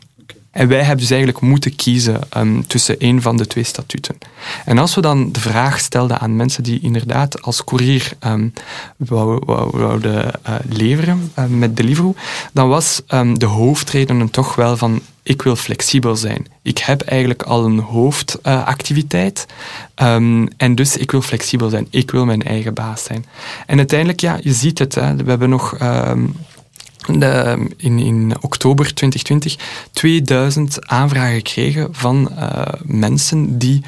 En 0.58 0.68
wij 0.68 0.78
hebben 0.78 0.98
dus 0.98 1.10
eigenlijk 1.10 1.42
moeten 1.42 1.76
kiezen 1.76 2.20
um, 2.38 2.68
tussen 2.68 2.96
een 2.98 3.22
van 3.22 3.38
de 3.38 3.48
twee 3.48 3.64
statuten. 3.64 4.18
En 4.66 4.78
als 4.78 4.96
we 4.96 5.02
dan 5.02 5.32
de 5.32 5.40
vraag 5.40 5.80
stelden 5.80 6.20
aan 6.20 6.36
mensen 6.36 6.64
die 6.64 6.80
inderdaad 6.82 7.42
als 7.42 7.64
courier 7.64 8.12
um, 8.26 8.54
wouden 8.98 10.32
uh, 10.50 10.56
leveren 10.70 11.32
uh, 11.40 11.46
met 11.46 11.78
Deliveroo, 11.78 12.16
dan 12.54 12.70
was 12.70 13.02
um, 13.08 13.40
de 13.40 13.46
hoofdreden 13.46 14.30
toch 14.30 14.56
wel 14.56 14.78
van 14.78 15.02
ik 15.24 15.42
wil 15.42 15.56
flexibel 15.56 16.16
zijn. 16.16 16.46
Ik 16.62 16.78
heb 16.78 17.02
eigenlijk 17.02 17.44
al 17.44 17.66
een 17.66 17.80
hoofdactiviteit 17.80 19.46
en 20.58 20.76
dus 20.76 20.98
ik 20.98 21.12
wil 21.12 21.22
flexibel 21.22 21.70
zijn. 21.70 21.88
Ik 21.90 22.12
wil 22.12 22.26
mijn 22.26 22.44
eigen 22.44 22.74
baas 22.74 23.04
zijn. 23.04 23.26
En 23.66 23.78
uiteindelijk, 23.78 24.20
ja, 24.20 24.38
je 24.42 24.54
ziet 24.54 24.80
het, 24.80 24.96
hè, 24.96 25.16
we 25.16 25.30
hebben 25.30 25.50
nog... 25.50 25.78
in, 27.78 28.00
in 28.00 28.34
oktober 28.42 28.94
2020 28.94 29.58
2000 29.92 30.88
aanvragen 30.88 31.36
gekregen 31.36 31.88
van 31.92 32.30
uh, 32.32 32.62
mensen 32.84 33.58
die 33.58 33.82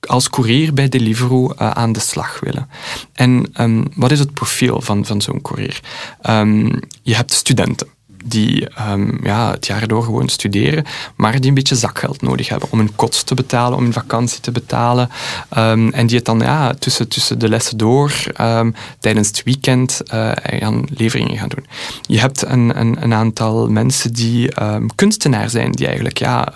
als 0.00 0.30
courier 0.30 0.74
bij 0.74 0.88
Deliveroo 0.88 1.52
uh, 1.52 1.70
aan 1.70 1.92
de 1.92 2.00
slag 2.00 2.40
willen. 2.40 2.68
En 3.12 3.46
um, 3.60 3.84
wat 3.94 4.10
is 4.10 4.18
het 4.18 4.32
profiel 4.32 4.80
van, 4.80 5.04
van 5.04 5.22
zo'n 5.22 5.42
courier? 5.42 5.80
Um, 6.22 6.80
je 7.02 7.14
hebt 7.14 7.32
studenten 7.32 7.88
die 8.24 8.68
um, 8.90 9.20
ja, 9.22 9.50
het 9.50 9.66
jaar 9.66 9.88
door 9.88 10.02
gewoon 10.02 10.28
studeren, 10.28 10.84
maar 11.16 11.40
die 11.40 11.48
een 11.48 11.54
beetje 11.54 11.74
zakgeld 11.74 12.22
nodig 12.22 12.48
hebben 12.48 12.68
om 12.70 12.78
hun 12.78 12.96
kots 12.96 13.22
te 13.22 13.34
betalen, 13.34 13.78
om 13.78 13.84
hun 13.84 13.92
vakantie 13.92 14.40
te 14.40 14.50
betalen. 14.50 15.08
Um, 15.56 15.92
en 15.92 16.06
die 16.06 16.16
het 16.16 16.24
dan 16.24 16.38
ja, 16.38 16.74
tussen, 16.74 17.08
tussen 17.08 17.38
de 17.38 17.48
lessen 17.48 17.76
door, 17.76 18.12
um, 18.40 18.74
tijdens 19.00 19.28
het 19.28 19.42
weekend, 19.42 20.00
uh, 20.14 20.30
gaan 20.34 20.84
leveringen 20.88 21.38
gaan 21.38 21.48
doen. 21.48 21.66
Je 22.02 22.20
hebt 22.20 22.44
een, 22.46 22.80
een, 22.80 23.02
een 23.02 23.14
aantal 23.14 23.68
mensen 23.68 24.12
die 24.12 24.52
kunstenaar 24.94 25.50
zijn, 25.50 25.72
die 25.72 25.86
eigenlijk 25.86 26.18
ja, 26.18 26.52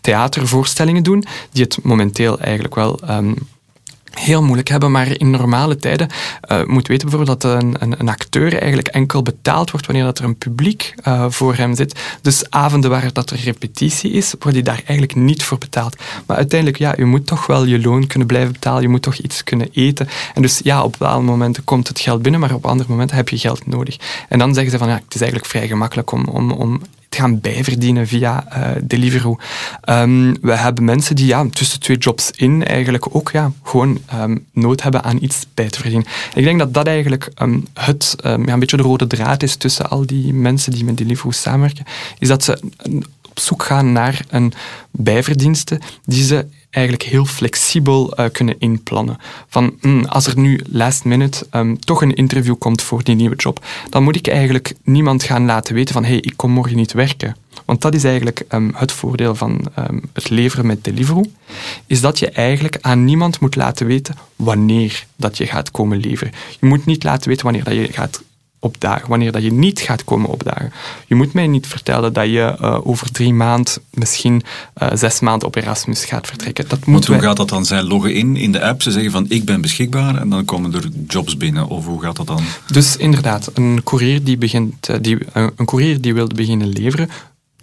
theatervoorstellingen 0.00 1.02
doen, 1.02 1.24
die 1.52 1.62
het 1.62 1.78
momenteel 1.82 2.38
eigenlijk 2.38 2.74
wel 2.74 3.00
heel 4.14 4.42
moeilijk 4.42 4.68
hebben. 4.68 4.90
Maar 4.90 5.18
in 5.18 5.30
normale 5.30 5.76
tijden 5.76 6.08
uh, 6.50 6.64
moet 6.64 6.88
weten 6.88 7.08
bijvoorbeeld 7.08 7.40
dat 7.40 7.62
een, 7.62 7.76
een, 7.78 7.94
een, 7.98 8.08
acteur 8.08 8.58
eigenlijk 8.58 8.88
enkel 8.88 9.22
betaald 9.22 9.70
wordt 9.70 9.86
wanneer 9.86 10.04
dat 10.04 10.18
er 10.18 10.24
een 10.24 10.36
publiek 10.36 10.94
uh, 11.08 11.24
voor 11.28 11.54
hem 11.54 11.74
zit. 11.74 12.00
Dus 12.22 12.50
avonden 12.50 12.90
waar 12.90 13.12
dat 13.12 13.30
er 13.30 13.40
repetitie 13.44 14.10
is, 14.10 14.34
wordt 14.38 14.56
hij 14.56 14.62
daar 14.62 14.82
eigenlijk 14.86 15.14
niet 15.14 15.42
voor 15.42 15.58
betaald. 15.58 15.96
Maar 16.26 16.36
uiteindelijk, 16.36 16.78
ja, 16.78 16.94
je 16.96 17.04
moet 17.04 17.26
toch 17.26 17.46
wel 17.46 17.64
je 17.64 17.80
loon 17.80 18.06
kunnen 18.06 18.28
blijven 18.28 18.52
betalen. 18.52 18.82
Je 18.82 18.88
moet 18.88 19.02
toch 19.02 19.18
iets 19.18 19.44
kunnen 19.44 19.68
eten. 19.72 20.08
En 20.34 20.42
dus 20.42 20.60
ja, 20.62 20.82
op 20.82 20.96
bepaalde 20.98 21.24
momenten 21.24 21.64
komt 21.64 21.88
het 21.88 22.00
geld 22.00 22.22
binnen, 22.22 22.40
maar 22.40 22.54
op 22.54 22.66
andere 22.66 22.90
momenten 22.90 23.16
heb 23.16 23.28
je 23.28 23.38
geld 23.38 23.66
nodig. 23.66 23.96
En 24.28 24.38
dan 24.38 24.54
zeggen 24.54 24.72
ze 24.72 24.78
van 24.78 24.88
ja, 24.88 24.94
het 24.94 25.14
is 25.14 25.20
eigenlijk 25.20 25.50
vrij 25.50 25.66
gemakkelijk 25.66 26.12
om, 26.12 26.24
om, 26.24 26.52
om 26.52 26.80
gaan 27.14 27.40
bijverdienen 27.40 28.06
via 28.06 28.46
uh, 28.48 28.82
Deliveroo. 28.82 29.38
Um, 29.88 30.40
we 30.40 30.56
hebben 30.56 30.84
mensen 30.84 31.16
die 31.16 31.26
ja, 31.26 31.46
tussen 31.52 31.80
twee 31.80 31.96
jobs 31.96 32.30
in 32.30 32.64
eigenlijk 32.64 33.14
ook 33.16 33.30
ja, 33.30 33.52
gewoon 33.62 33.98
um, 34.14 34.46
nood 34.52 34.82
hebben 34.82 35.04
aan 35.04 35.18
iets 35.20 35.46
bij 35.54 35.68
te 35.68 35.80
verdienen. 35.80 36.08
Ik 36.34 36.44
denk 36.44 36.58
dat 36.58 36.74
dat 36.74 36.86
eigenlijk 36.86 37.30
um, 37.42 37.66
het, 37.74 38.16
ja, 38.22 38.32
een 38.32 38.58
beetje 38.58 38.76
de 38.76 38.82
rode 38.82 39.06
draad 39.06 39.42
is 39.42 39.56
tussen 39.56 39.90
al 39.90 40.06
die 40.06 40.34
mensen 40.34 40.72
die 40.72 40.84
met 40.84 40.98
Deliveroo 40.98 41.30
samenwerken, 41.30 41.84
is 42.18 42.28
dat 42.28 42.44
ze 42.44 42.60
op 43.30 43.38
zoek 43.38 43.62
gaan 43.62 43.92
naar 43.92 44.24
een 44.28 44.52
bijverdienste 44.90 45.80
die 46.04 46.24
ze 46.24 46.46
eigenlijk 46.74 47.02
heel 47.02 47.24
flexibel 47.24 48.20
uh, 48.20 48.26
kunnen 48.32 48.58
inplannen. 48.58 49.18
Van 49.48 49.74
mm, 49.80 50.04
als 50.04 50.26
er 50.26 50.38
nu 50.38 50.60
last 50.70 51.04
minute 51.04 51.46
um, 51.52 51.78
toch 51.80 52.02
een 52.02 52.14
interview 52.14 52.58
komt 52.58 52.82
voor 52.82 53.04
die 53.04 53.14
nieuwe 53.14 53.36
job, 53.36 53.64
dan 53.90 54.02
moet 54.02 54.16
ik 54.16 54.26
eigenlijk 54.26 54.74
niemand 54.82 55.22
gaan 55.22 55.44
laten 55.44 55.74
weten 55.74 55.94
van 55.94 56.04
hey, 56.04 56.16
ik 56.16 56.32
kom 56.36 56.50
morgen 56.50 56.76
niet 56.76 56.92
werken. 56.92 57.36
Want 57.64 57.80
dat 57.80 57.94
is 57.94 58.04
eigenlijk 58.04 58.44
um, 58.52 58.72
het 58.74 58.92
voordeel 58.92 59.34
van 59.34 59.66
um, 59.78 60.02
het 60.12 60.30
leveren 60.30 60.66
met 60.66 60.84
Deliveroo, 60.84 61.24
is 61.86 62.00
dat 62.00 62.18
je 62.18 62.30
eigenlijk 62.30 62.78
aan 62.80 63.04
niemand 63.04 63.40
moet 63.40 63.56
laten 63.56 63.86
weten 63.86 64.14
wanneer 64.36 65.06
dat 65.16 65.38
je 65.38 65.46
gaat 65.46 65.70
komen 65.70 65.98
leveren. 65.98 66.32
Je 66.60 66.66
moet 66.66 66.86
niet 66.86 67.04
laten 67.04 67.28
weten 67.28 67.44
wanneer 67.44 67.64
dat 67.64 67.74
je 67.74 67.92
gaat 67.92 68.22
opdagen, 68.64 69.08
wanneer 69.08 69.32
dat 69.32 69.42
je 69.42 69.52
niet 69.52 69.80
gaat 69.80 70.04
komen 70.04 70.30
opdagen. 70.30 70.72
Je 71.06 71.14
moet 71.14 71.32
mij 71.32 71.46
niet 71.46 71.66
vertellen 71.66 72.12
dat 72.12 72.24
je 72.24 72.56
uh, 72.60 72.86
over 72.86 73.12
drie 73.12 73.32
maanden, 73.32 73.74
misschien 73.90 74.42
uh, 74.82 74.88
zes 74.94 75.20
maanden 75.20 75.48
op 75.48 75.56
Erasmus 75.56 76.04
gaat 76.04 76.26
vertrekken. 76.26 76.64
Dat 76.68 76.86
moet 76.86 77.06
hoe 77.06 77.18
gaat 77.18 77.36
dat 77.36 77.48
dan? 77.48 77.64
Zij 77.64 77.82
loggen 77.82 78.14
in 78.14 78.36
in 78.36 78.52
de 78.52 78.62
app, 78.62 78.82
ze 78.82 78.90
zeggen 78.90 79.10
van 79.10 79.26
ik 79.28 79.44
ben 79.44 79.60
beschikbaar 79.60 80.16
en 80.16 80.28
dan 80.28 80.44
komen 80.44 80.74
er 80.74 80.88
jobs 81.06 81.36
binnen. 81.36 81.68
Of 81.68 81.86
hoe 81.86 82.02
gaat 82.02 82.16
dat 82.16 82.26
dan? 82.26 82.42
Dus 82.72 82.96
inderdaad, 82.96 83.50
een 83.54 83.80
courier 83.84 84.24
die, 84.24 84.36
begint, 84.36 84.88
uh, 84.88 84.96
die, 85.00 85.18
een 85.32 85.66
courier 85.66 86.00
die 86.00 86.14
wil 86.14 86.26
beginnen 86.26 86.68
leveren, 86.68 87.08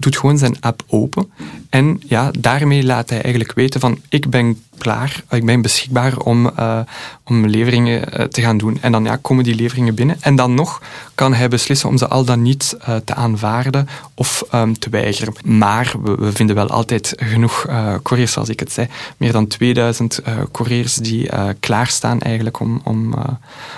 doet 0.01 0.17
gewoon 0.17 0.38
zijn 0.38 0.58
app 0.60 0.84
open. 0.88 1.31
En 1.70 2.01
ja, 2.08 2.31
daarmee 2.39 2.84
laat 2.84 3.10
hij 3.10 3.22
eigenlijk 3.22 3.53
weten 3.53 3.79
van 3.79 4.00
ik 4.10 4.29
ben 4.29 4.58
klaar, 4.77 5.24
ik 5.29 5.46
ben 5.46 5.62
beschikbaar 5.62 6.17
om, 6.17 6.51
uh, 6.60 6.79
om 7.24 7.46
leveringen 7.46 8.20
uh, 8.20 8.25
te 8.25 8.41
gaan 8.41 8.58
doen. 8.58 8.77
En 8.81 8.91
dan 8.91 9.03
ja, 9.03 9.15
komen 9.22 9.43
die 9.43 9.55
leveringen 9.55 9.96
binnen. 9.96 10.17
En 10.20 10.36
dan 10.36 10.53
nog 10.53 10.81
kan 11.15 11.34
hij 11.34 11.48
beslissen 11.48 11.89
om 11.89 11.98
ze 11.98 12.08
al 12.08 12.25
dan 12.25 12.41
niet 12.41 12.77
uh, 12.79 12.96
te 12.96 13.15
aanvaarden 13.15 13.88
of 14.15 14.43
um, 14.53 14.79
te 14.79 14.89
weigeren. 14.89 15.34
Maar 15.43 15.93
we, 16.03 16.15
we, 16.15 16.31
vinden 16.31 16.55
wel 16.55 16.70
altijd 16.70 17.13
genoeg 17.17 17.65
couriers, 18.03 18.31
zoals 18.31 18.50
ik 18.50 18.60
het 18.60 18.72
zei. 18.72 18.88
Meer 19.17 19.31
dan 19.31 19.48
2000 19.48 20.22
couriers 20.51 20.96
die 20.96 21.29
klaarstaan 21.60 22.22
eigenlijk 22.22 22.60
om, 22.60 22.81
om, 22.84 23.13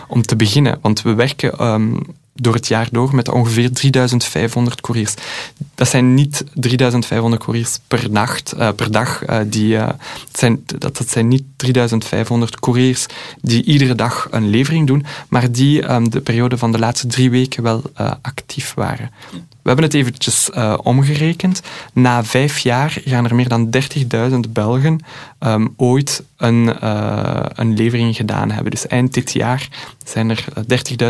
om 0.07 0.21
te 0.21 0.35
beginnen. 0.35 0.77
Want 0.81 1.01
we 1.01 1.13
werken... 1.13 1.65
Um, 1.65 1.99
door 2.33 2.53
het 2.53 2.67
jaar 2.67 2.87
door 2.91 3.15
met 3.15 3.29
ongeveer 3.29 3.71
3500 3.71 4.81
couriers. 4.81 5.13
Dat 5.75 5.87
zijn 5.87 6.13
niet 6.13 6.43
3500 6.53 7.43
couriers 7.43 7.79
per, 7.87 8.11
nacht, 8.11 8.53
uh, 8.57 8.69
per 8.75 8.91
dag. 8.91 9.29
Uh, 9.29 9.39
die, 9.45 9.75
uh, 9.75 9.89
zijn, 10.31 10.63
dat, 10.65 11.05
zijn 11.07 11.27
niet 11.27 11.43
3500 11.55 12.59
couriers 12.59 13.05
die 13.41 13.63
iedere 13.63 13.95
dag 13.95 14.27
een 14.31 14.49
levering 14.49 14.87
doen, 14.87 15.05
maar 15.29 15.51
die 15.51 15.91
um, 15.91 16.09
de 16.09 16.21
periode 16.21 16.57
van 16.57 16.71
de 16.71 16.79
laatste 16.79 17.07
drie 17.07 17.29
weken 17.29 17.63
wel 17.63 17.81
actief 18.21 18.73
waren. 18.73 19.11
We 19.63 19.69
hebben 19.69 19.85
het 19.85 19.93
eventjes 19.93 20.49
uh, 20.55 20.77
omgerekend. 20.83 21.61
Na 21.93 22.23
vijf 22.23 22.59
jaar 22.59 23.01
gaan 23.05 23.25
er 23.25 23.35
meer 23.35 23.47
dan 23.47 23.69
30.000 24.31 24.39
Belgen 24.49 24.99
um, 25.39 25.73
ooit 25.77 26.23
een, 26.37 26.75
uh, 26.83 27.45
een 27.53 27.75
levering 27.75 28.15
gedaan 28.15 28.51
hebben. 28.51 28.71
Dus 28.71 28.87
eind 28.87 29.13
dit 29.13 29.33
jaar 29.33 29.67
zijn 30.05 30.29
er 30.29 30.45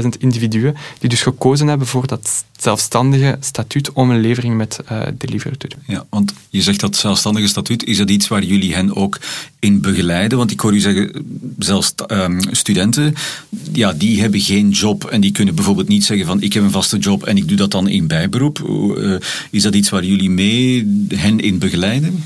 30.000 0.04 0.10
individuen 0.20 0.76
die 1.00 1.10
dus 1.10 1.22
gekozen 1.22 1.68
hebben 1.68 1.88
voor 1.88 2.08
dat 2.08 2.46
zelfstandige 2.58 3.38
statuut 3.40 3.92
om 3.92 4.12
een 4.12 4.22
levering 4.22 4.58
met 4.58 4.80
uh, 4.92 5.02
Deliveroo 5.18 5.58
te 5.58 5.68
doen. 5.68 5.80
Ja, 5.88 6.06
want 6.10 6.34
je 6.50 6.62
zegt 6.62 6.80
dat 6.80 6.96
zelfstandige 6.96 7.48
statuut, 7.48 7.84
is 7.84 7.98
dat 7.98 8.10
iets 8.10 8.28
waar 8.28 8.44
jullie 8.44 8.74
hen 8.74 8.96
ook 8.96 9.20
in 9.60 9.82
begeleiden? 9.82 10.38
Want 10.38 10.52
ik 10.52 10.60
hoor 10.60 10.74
u 10.74 10.80
zeggen, 10.80 11.26
zelfs 11.60 11.94
um, 12.08 12.40
studenten, 12.52 13.14
ja, 13.72 13.94
die 13.94 14.22
hebben 14.22 14.40
geen 14.40 14.70
job 14.70 15.06
en 15.06 15.22
die 15.22 15.32
kunnen 15.32 15.56
bijvoorbeeld 15.56 15.88
niet 15.88 16.06
zeggen 16.06 16.26
van 16.26 16.42
ik 16.42 16.54
heb 16.54 16.64
een 16.64 16.72
vaste 16.72 16.98
job 16.98 17.24
en 17.24 17.38
ik 17.38 17.48
doe 17.48 17.58
dat 17.58 17.72
dan 17.72 17.88
in 17.88 18.08
bijberoep. 18.08 18.43
Uh, 18.52 19.16
is 19.52 19.64
dat 19.64 19.76
iets 19.76 19.90
waar 19.90 20.04
jullie 20.04 20.30
mee 20.30 21.06
hen 21.16 21.40
in 21.40 21.58
begeleiden? 21.58 22.24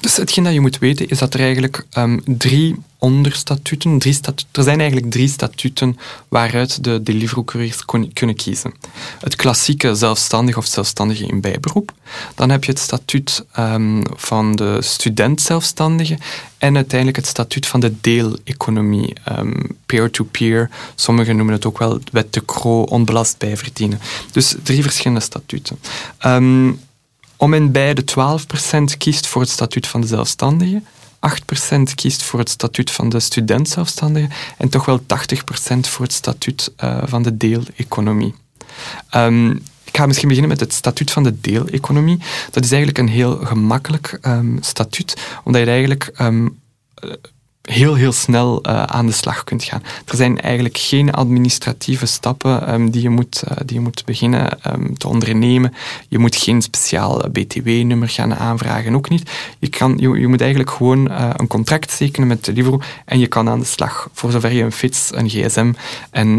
Dus 0.00 0.16
hetgeen 0.16 0.44
dat 0.44 0.52
je 0.52 0.60
moet 0.60 0.78
weten 0.78 1.08
is 1.08 1.18
dat 1.18 1.34
er 1.34 1.40
eigenlijk 1.40 1.86
um, 1.96 2.22
drie 2.24 2.76
onderstatuten, 2.98 3.98
drie 3.98 4.12
statu 4.12 4.44
er 4.52 4.62
zijn 4.62 4.80
eigenlijk 4.80 5.10
drie 5.10 5.28
statuten 5.28 5.98
waaruit 6.28 6.84
de 6.84 7.02
Deliveroo-couriers 7.02 7.84
kunnen 8.12 8.36
kiezen. 8.36 8.74
Het 9.20 9.36
klassieke 9.36 9.94
zelfstandig 9.94 10.56
of 10.56 10.66
zelfstandige 10.66 11.26
in 11.26 11.40
bijberoep. 11.40 11.92
Dan 12.34 12.50
heb 12.50 12.64
je 12.64 12.70
het 12.70 12.80
statuut 12.80 13.44
um, 13.58 14.02
van 14.16 14.56
de 14.56 14.82
student-zelfstandige 14.82 16.18
en 16.58 16.76
uiteindelijk 16.76 17.18
het 17.18 17.26
statuut 17.26 17.66
van 17.66 17.80
de 17.80 17.94
deeleconomie, 18.00 19.16
um, 19.38 19.78
peer-to-peer. 19.86 20.70
Sommigen 20.94 21.36
noemen 21.36 21.54
het 21.54 21.66
ook 21.66 21.78
wel 21.78 22.00
wet 22.12 22.32
de 22.32 22.44
Croo, 22.44 22.82
onbelast 22.82 23.38
bijverdienen. 23.38 24.00
Dus 24.32 24.54
drie 24.62 24.82
verschillende 24.82 25.22
statuten. 25.22 25.78
Um, 26.26 26.80
om 27.40 27.54
en 27.54 27.72
bij 27.72 27.94
de 27.94 28.04
12% 28.92 28.96
kiest 28.98 29.26
voor 29.26 29.40
het 29.40 29.50
statuut 29.50 29.86
van 29.86 30.00
de 30.00 30.06
zelfstandige, 30.06 30.82
8% 31.70 31.82
kiest 31.94 32.22
voor 32.22 32.38
het 32.38 32.48
statuut 32.48 32.90
van 32.90 33.08
de 33.08 33.20
student-zelfstandige 33.20 34.28
en 34.58 34.68
toch 34.68 34.84
wel 34.84 35.00
80% 35.00 35.04
voor 35.80 36.04
het 36.04 36.12
statuut 36.12 36.72
uh, 36.84 37.02
van 37.04 37.22
de 37.22 37.36
deeleconomie. 37.36 38.34
Um, 39.14 39.50
ik 39.84 39.96
ga 39.96 40.06
misschien 40.06 40.28
beginnen 40.28 40.52
met 40.52 40.60
het 40.60 40.72
statuut 40.72 41.10
van 41.10 41.22
de 41.22 41.40
deeleconomie. 41.40 42.18
Dat 42.50 42.64
is 42.64 42.70
eigenlijk 42.70 42.98
een 42.98 43.14
heel 43.14 43.36
gemakkelijk 43.36 44.18
um, 44.22 44.58
statuut, 44.60 45.16
omdat 45.44 45.62
je 45.62 45.68
eigenlijk 45.70 46.12
um, 46.20 46.58
heel, 47.70 47.94
heel 47.94 48.12
snel 48.12 48.66
uh, 48.66 48.82
aan 48.82 49.06
de 49.06 49.12
slag 49.12 49.44
kunt 49.44 49.64
gaan. 49.64 49.82
Er 50.04 50.16
zijn 50.16 50.40
eigenlijk 50.40 50.78
geen 50.78 51.12
administratieve 51.12 52.06
stappen 52.06 52.72
um, 52.72 52.90
die, 52.90 53.02
je 53.02 53.10
moet, 53.10 53.42
uh, 53.44 53.56
die 53.64 53.76
je 53.76 53.82
moet 53.82 54.04
beginnen 54.04 54.58
um, 54.66 54.98
te 54.98 55.08
ondernemen. 55.08 55.74
Je 56.08 56.18
moet 56.18 56.36
geen 56.36 56.62
speciaal 56.62 57.28
BTW-nummer 57.32 58.08
gaan 58.08 58.34
aanvragen, 58.34 58.94
ook 58.94 59.08
niet. 59.08 59.30
Je, 59.58 59.68
kan, 59.68 59.96
je, 59.98 60.28
moet 60.28 60.40
eigenlijk 60.40 60.70
gewoon 60.70 61.10
een 61.10 61.46
contract 61.46 61.96
tekenen 61.96 62.28
met 62.28 62.44
Deliveroo 62.44 62.80
en 63.04 63.18
je 63.18 63.26
kan 63.26 63.48
aan 63.48 63.58
de 63.58 63.64
slag. 63.64 64.08
Voor 64.12 64.30
zover 64.30 64.52
je 64.52 64.62
een 64.62 64.72
fiets, 64.72 65.10
een 65.14 65.28
gsm 65.28 65.72
en 66.10 66.36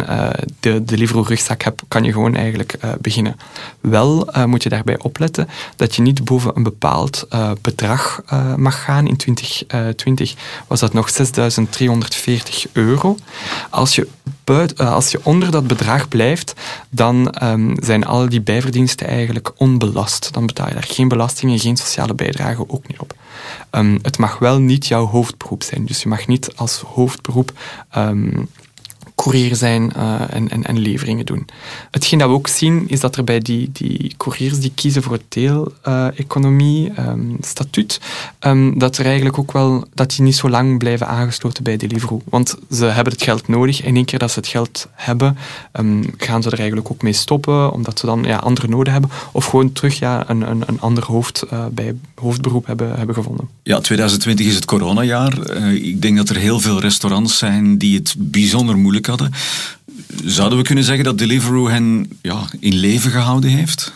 de 0.59 0.83
Deliveroo-rugzak 0.83 1.63
hebt, 1.63 1.81
kan 1.87 2.03
je 2.03 2.11
gewoon 2.11 2.35
eigenlijk 2.35 2.77
beginnen. 3.01 3.35
Wel 3.81 4.29
moet 4.45 4.63
je 4.63 4.69
daarbij 4.69 4.99
opletten 4.99 5.49
dat 5.75 5.95
je 5.95 6.01
niet 6.01 6.25
boven 6.25 6.51
een 6.55 6.63
bepaald 6.63 7.27
bedrag 7.61 8.21
mag 8.57 8.83
gaan. 8.83 9.07
In 9.07 9.17
2020 9.17 10.35
was 10.67 10.79
dat 10.79 10.93
nog 10.93 11.09
6.340 11.25 12.71
euro. 12.71 13.17
Als 13.69 13.95
je, 13.95 14.07
uh, 14.51 14.93
als 14.93 15.11
je 15.11 15.19
onder 15.23 15.51
dat 15.51 15.67
bedrag 15.67 16.07
blijft, 16.07 16.53
dan 16.89 17.35
um, 17.43 17.75
zijn 17.79 18.05
al 18.05 18.29
die 18.29 18.41
bijverdiensten 18.41 19.07
eigenlijk 19.07 19.51
onbelast. 19.57 20.33
Dan 20.33 20.45
betaal 20.45 20.67
je 20.67 20.73
daar 20.73 20.83
geen 20.83 21.07
belastingen, 21.07 21.59
geen 21.59 21.77
sociale 21.77 22.13
bijdragen 22.13 22.69
ook 22.69 22.87
niet 22.87 22.99
op. 22.99 23.13
Um, 23.71 23.99
het 24.01 24.17
mag 24.17 24.39
wel 24.39 24.59
niet 24.59 24.87
jouw 24.87 25.05
hoofdberoep 25.05 25.63
zijn. 25.63 25.85
Dus 25.85 26.01
je 26.01 26.09
mag 26.09 26.27
niet 26.27 26.55
als 26.55 26.83
hoofdberoep 26.93 27.51
um, 27.97 28.49
courier 29.21 29.55
zijn 29.55 29.91
uh, 29.97 30.21
en, 30.29 30.49
en, 30.49 30.63
en, 30.63 30.79
leveringen 30.79 31.25
doen. 31.25 31.45
Hetgeen 31.91 32.19
dat 32.19 32.27
we 32.27 32.33
ook 32.33 32.47
zien, 32.47 32.83
is 32.87 32.99
dat 32.99 33.15
er 33.15 33.23
bij 33.23 33.39
die, 33.39 33.69
die 33.73 34.13
couriers 34.17 34.59
die 34.59 34.71
kiezen 34.75 35.03
voor 35.03 35.11
het 35.11 35.23
deeleconomie 35.27 36.91
uh, 36.99 37.07
um, 37.07 37.37
statuut, 37.41 37.99
um, 38.39 38.79
dat 38.79 38.97
er 38.97 39.05
eigenlijk 39.05 39.37
ook 39.37 39.51
wel, 39.51 39.85
dat 39.93 40.09
die 40.09 40.21
niet 40.21 40.35
zo 40.35 40.49
lang 40.49 40.77
blijven 40.77 41.07
aangesloten 41.07 41.63
bij 41.63 41.77
Deliveroo. 41.77 42.21
Want 42.29 42.55
ze 42.71 42.85
hebben 42.85 43.13
het 43.13 43.23
geld 43.23 43.47
nodig. 43.47 43.81
En 43.81 43.95
één 43.95 44.05
keer 44.05 44.19
dat 44.19 44.31
ze 44.31 44.39
het 44.39 44.47
geld 44.47 44.87
hebben, 44.93 45.37
um, 45.73 46.13
gaan 46.17 46.43
ze 46.43 46.49
er 46.49 46.57
eigenlijk 46.57 46.91
ook 46.91 47.01
mee 47.01 47.13
stoppen, 47.13 47.71
omdat 47.71 47.99
ze 47.99 48.05
dan 48.05 48.23
ja, 48.23 48.37
andere 48.37 48.67
noden 48.67 48.93
hebben. 48.93 49.11
Of 49.31 49.45
gewoon 49.45 49.71
terug 49.71 49.99
ja, 49.99 50.29
een, 50.29 50.49
een, 50.49 50.63
een 50.65 50.81
ander 50.81 51.05
hoofd 51.05 51.43
uh, 51.53 51.65
bij 51.71 51.95
hoofdberoep 52.15 52.65
hebben, 52.65 52.97
hebben 52.97 53.15
gevonden. 53.15 53.49
Ja, 53.63 53.79
2020 53.79 54.45
is 54.45 54.55
het 54.55 54.65
coronajaar. 54.65 55.57
Uh, 55.57 55.73
ik 55.73 56.01
denk 56.01 56.17
dat 56.17 56.29
er 56.29 56.35
heel 56.35 56.59
veel 56.59 56.79
restaurants 56.79 57.37
zijn 57.37 57.77
die 57.77 57.95
het 57.97 58.15
bijzonder 58.17 58.77
moeilijk 58.77 59.09
Zouden 60.25 60.57
we 60.57 60.63
kunnen 60.63 60.83
zeggen 60.83 61.03
dat 61.03 61.17
Deliveroo 61.17 61.69
hen 61.69 62.09
ja, 62.21 62.47
in 62.59 62.73
leven 62.73 63.11
gehouden 63.11 63.49
heeft? 63.49 63.93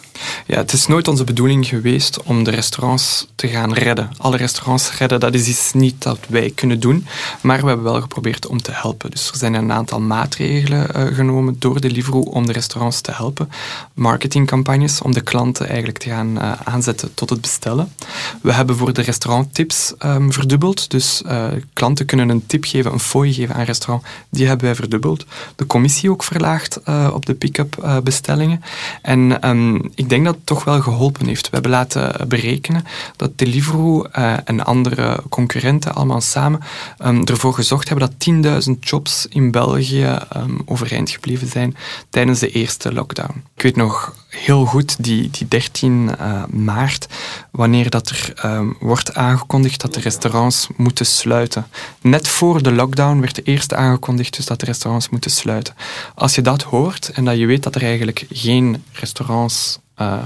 Ja, 0.47 0.57
het 0.57 0.73
is 0.73 0.87
nooit 0.87 1.07
onze 1.07 1.23
bedoeling 1.23 1.67
geweest 1.67 2.23
om 2.23 2.43
de 2.43 2.51
restaurants 2.51 3.27
te 3.35 3.47
gaan 3.47 3.73
redden. 3.73 4.09
Alle 4.17 4.37
restaurants 4.37 4.97
redden, 4.97 5.19
dat 5.19 5.33
is 5.33 5.47
iets 5.47 5.73
niet 5.73 6.01
dat 6.03 6.19
wij 6.27 6.51
kunnen 6.55 6.79
doen. 6.79 7.05
Maar 7.41 7.61
we 7.61 7.67
hebben 7.67 7.85
wel 7.85 8.01
geprobeerd 8.01 8.47
om 8.47 8.61
te 8.61 8.71
helpen. 8.73 9.11
Dus 9.11 9.29
er 9.29 9.37
zijn 9.37 9.53
een 9.53 9.71
aantal 9.71 10.01
maatregelen 10.01 10.87
uh, 10.95 11.15
genomen 11.15 11.55
door 11.59 11.81
Deliveroo 11.81 12.21
om 12.21 12.45
de 12.45 12.51
restaurants 12.51 13.01
te 13.01 13.11
helpen. 13.11 13.49
Marketingcampagnes 13.93 15.01
om 15.01 15.13
de 15.13 15.21
klanten 15.21 15.67
eigenlijk 15.67 15.97
te 15.97 16.09
gaan 16.09 16.37
uh, 16.37 16.51
aanzetten 16.63 17.13
tot 17.13 17.29
het 17.29 17.41
bestellen. 17.41 17.93
We 18.41 18.53
hebben 18.53 18.77
voor 18.77 18.93
de 18.93 19.01
restauranttips 19.01 19.93
um, 20.05 20.33
verdubbeld. 20.33 20.89
Dus 20.89 21.21
uh, 21.25 21.47
klanten 21.73 22.05
kunnen 22.05 22.29
een 22.29 22.45
tip 22.45 22.65
geven, 22.65 22.91
een 22.91 22.99
fooi 22.99 23.33
geven 23.33 23.55
aan 23.55 23.63
restaurant. 23.63 24.05
Die 24.29 24.47
hebben 24.47 24.65
wij 24.65 24.75
verdubbeld. 24.75 25.25
De 25.55 25.65
commissie 25.65 26.11
ook 26.11 26.23
verlaagd 26.23 26.79
op 27.13 27.25
de 27.25 27.33
pick-up 27.33 27.99
bestellingen. 28.03 28.63
En 29.01 29.49
um, 29.49 29.91
denk 30.09 30.25
dat 30.25 30.35
het 30.35 30.45
toch 30.45 30.63
wel 30.63 30.81
geholpen 30.81 31.27
heeft. 31.27 31.43
We 31.43 31.53
hebben 31.53 31.71
laten 31.71 32.27
berekenen 32.27 32.85
dat 33.15 33.37
Deliveroo 33.37 34.07
uh, 34.17 34.33
en 34.45 34.65
andere 34.65 35.19
concurrenten 35.29 35.95
allemaal 35.95 36.21
samen 36.21 36.59
um, 37.05 37.23
ervoor 37.23 37.53
gezocht 37.53 37.89
hebben 37.89 38.09
dat 38.17 38.65
10.000 38.67 38.71
jobs 38.79 39.27
in 39.29 39.51
België 39.51 40.17
um, 40.35 40.61
overeind 40.65 41.09
gebleven 41.09 41.47
zijn 41.47 41.75
tijdens 42.09 42.39
de 42.39 42.49
eerste 42.49 42.93
lockdown. 42.93 43.43
Ik 43.55 43.61
weet 43.61 43.75
nog 43.75 44.13
heel 44.35 44.65
goed 44.65 45.03
die, 45.03 45.29
die 45.29 45.47
13 45.47 46.11
uh, 46.19 46.43
maart, 46.45 47.07
wanneer 47.51 47.89
dat 47.89 48.09
er 48.09 48.33
um, 48.45 48.77
wordt 48.79 49.15
aangekondigd 49.15 49.81
dat 49.81 49.93
de 49.93 49.99
restaurants 49.99 50.67
moeten 50.75 51.05
sluiten. 51.05 51.67
Net 52.01 52.27
voor 52.27 52.63
de 52.63 52.71
lockdown 52.71 53.19
werd 53.19 53.35
de 53.35 53.43
eerste 53.43 53.75
aangekondigd 53.75 54.35
dus 54.35 54.45
dat 54.45 54.59
de 54.59 54.65
restaurants 54.65 55.09
moeten 55.09 55.31
sluiten. 55.31 55.75
Als 56.15 56.35
je 56.35 56.41
dat 56.41 56.63
hoort 56.63 57.09
en 57.09 57.25
dat 57.25 57.37
je 57.37 57.45
weet 57.45 57.63
dat 57.63 57.75
er 57.75 57.83
eigenlijk 57.83 58.25
geen 58.29 58.83
restaurants 58.91 59.79
uh, 59.97 60.17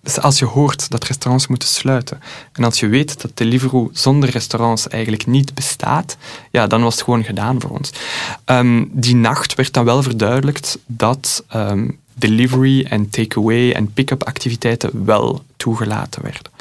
dus 0.00 0.20
als 0.20 0.38
je 0.38 0.44
hoort 0.44 0.90
dat 0.90 1.04
restaurants 1.04 1.46
moeten 1.46 1.68
sluiten 1.68 2.20
en 2.52 2.64
als 2.64 2.80
je 2.80 2.88
weet 2.88 3.20
dat 3.22 3.30
Deliveroo 3.34 3.90
zonder 3.92 4.30
restaurants 4.30 4.88
eigenlijk 4.88 5.26
niet 5.26 5.54
bestaat, 5.54 6.16
ja, 6.50 6.66
dan 6.66 6.82
was 6.82 6.94
het 6.94 7.04
gewoon 7.04 7.24
gedaan 7.24 7.60
voor 7.60 7.70
ons. 7.70 7.90
Um, 8.44 8.90
die 8.92 9.14
nacht 9.14 9.54
werd 9.54 9.72
dan 9.72 9.84
wel 9.84 10.02
verduidelijkt 10.02 10.78
dat 10.86 11.44
um, 11.54 11.98
delivery 12.18 12.86
en 12.88 13.10
takeaway 13.10 13.72
en 13.72 13.92
pick-up 13.92 14.24
activiteiten 14.24 15.04
wel 15.04 15.44
toegelaten 15.56 16.22
werden. 16.22 16.52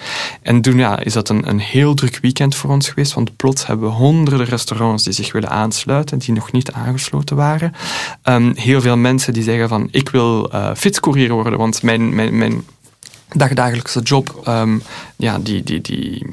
En 0.41 0.61
toen 0.61 0.77
ja, 0.77 0.99
is 0.99 1.13
dat 1.13 1.29
een, 1.29 1.49
een 1.49 1.59
heel 1.59 1.93
druk 1.93 2.19
weekend 2.21 2.55
voor 2.55 2.69
ons 2.69 2.89
geweest, 2.89 3.13
want 3.13 3.35
plots 3.35 3.67
hebben 3.67 3.87
we 3.87 3.95
honderden 3.95 4.45
restaurants 4.45 5.03
die 5.03 5.13
zich 5.13 5.31
willen 5.31 5.49
aansluiten, 5.49 6.17
die 6.17 6.33
nog 6.33 6.51
niet 6.51 6.71
aangesloten 6.71 7.35
waren. 7.35 7.73
Um, 8.23 8.53
heel 8.55 8.81
veel 8.81 8.97
mensen 8.97 9.33
die 9.33 9.43
zeggen 9.43 9.69
van, 9.69 9.87
ik 9.91 10.09
wil 10.09 10.51
uh, 10.53 10.71
worden, 11.29 11.57
want 11.57 11.83
mijn, 11.83 12.15
mijn, 12.15 12.37
mijn 12.37 12.63
dagdagelijkse 13.29 14.01
job, 14.01 14.41
um, 14.47 14.81
ja, 15.15 15.39
die, 15.39 15.63
die, 15.63 15.81
die, 15.81 16.25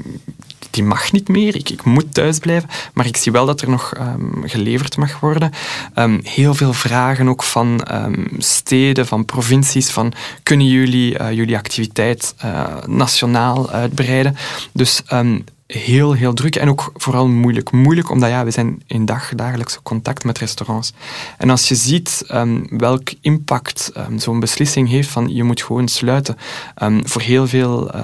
die 0.74 0.84
mag 0.84 1.12
niet 1.12 1.28
meer. 1.28 1.54
Ik, 1.54 1.70
ik 1.70 1.84
moet 1.84 2.14
thuis 2.14 2.38
blijven. 2.38 2.68
Maar 2.94 3.06
ik 3.06 3.16
zie 3.16 3.32
wel 3.32 3.46
dat 3.46 3.60
er 3.60 3.70
nog 3.70 3.92
um, 3.98 4.42
geleverd 4.44 4.96
mag 4.96 5.20
worden. 5.20 5.50
Um, 5.98 6.20
heel 6.22 6.54
veel 6.54 6.72
vragen 6.72 7.28
ook 7.28 7.42
van 7.42 7.86
um, 7.92 8.26
steden, 8.38 9.06
van 9.06 9.24
provincies, 9.24 9.90
van 9.90 10.12
kunnen 10.42 10.66
jullie 10.66 11.18
uh, 11.18 11.32
jullie 11.32 11.56
activiteit 11.56 12.34
uh, 12.44 12.64
nationaal 12.86 13.70
uitbreiden? 13.70 14.36
Dus 14.72 15.02
heel, 15.78 16.12
heel 16.12 16.32
druk 16.32 16.56
en 16.56 16.68
ook 16.68 16.92
vooral 16.94 17.28
moeilijk. 17.28 17.72
Moeilijk 17.72 18.10
omdat 18.10 18.28
ja, 18.28 18.44
we 18.44 18.50
zijn 18.50 18.82
in 18.86 19.04
dag, 19.04 19.28
dagelijkse 19.34 19.82
contact 19.82 20.24
met 20.24 20.38
restaurants. 20.38 20.92
En 21.38 21.50
als 21.50 21.68
je 21.68 21.74
ziet 21.74 22.24
um, 22.32 22.66
welk 22.68 23.12
impact 23.20 23.92
um, 23.96 24.18
zo'n 24.18 24.40
beslissing 24.40 24.88
heeft 24.88 25.08
van 25.08 25.34
je 25.34 25.44
moet 25.44 25.62
gewoon 25.62 25.88
sluiten, 25.88 26.36
um, 26.82 27.08
voor 27.08 27.20
heel 27.20 27.46
veel 27.46 27.94
uh, 27.94 28.02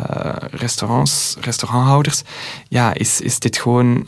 restaurants, 0.50 1.36
restauranthouders, 1.40 2.22
ja, 2.68 2.94
is, 2.94 3.20
is 3.20 3.38
dit 3.38 3.58
gewoon 3.58 4.06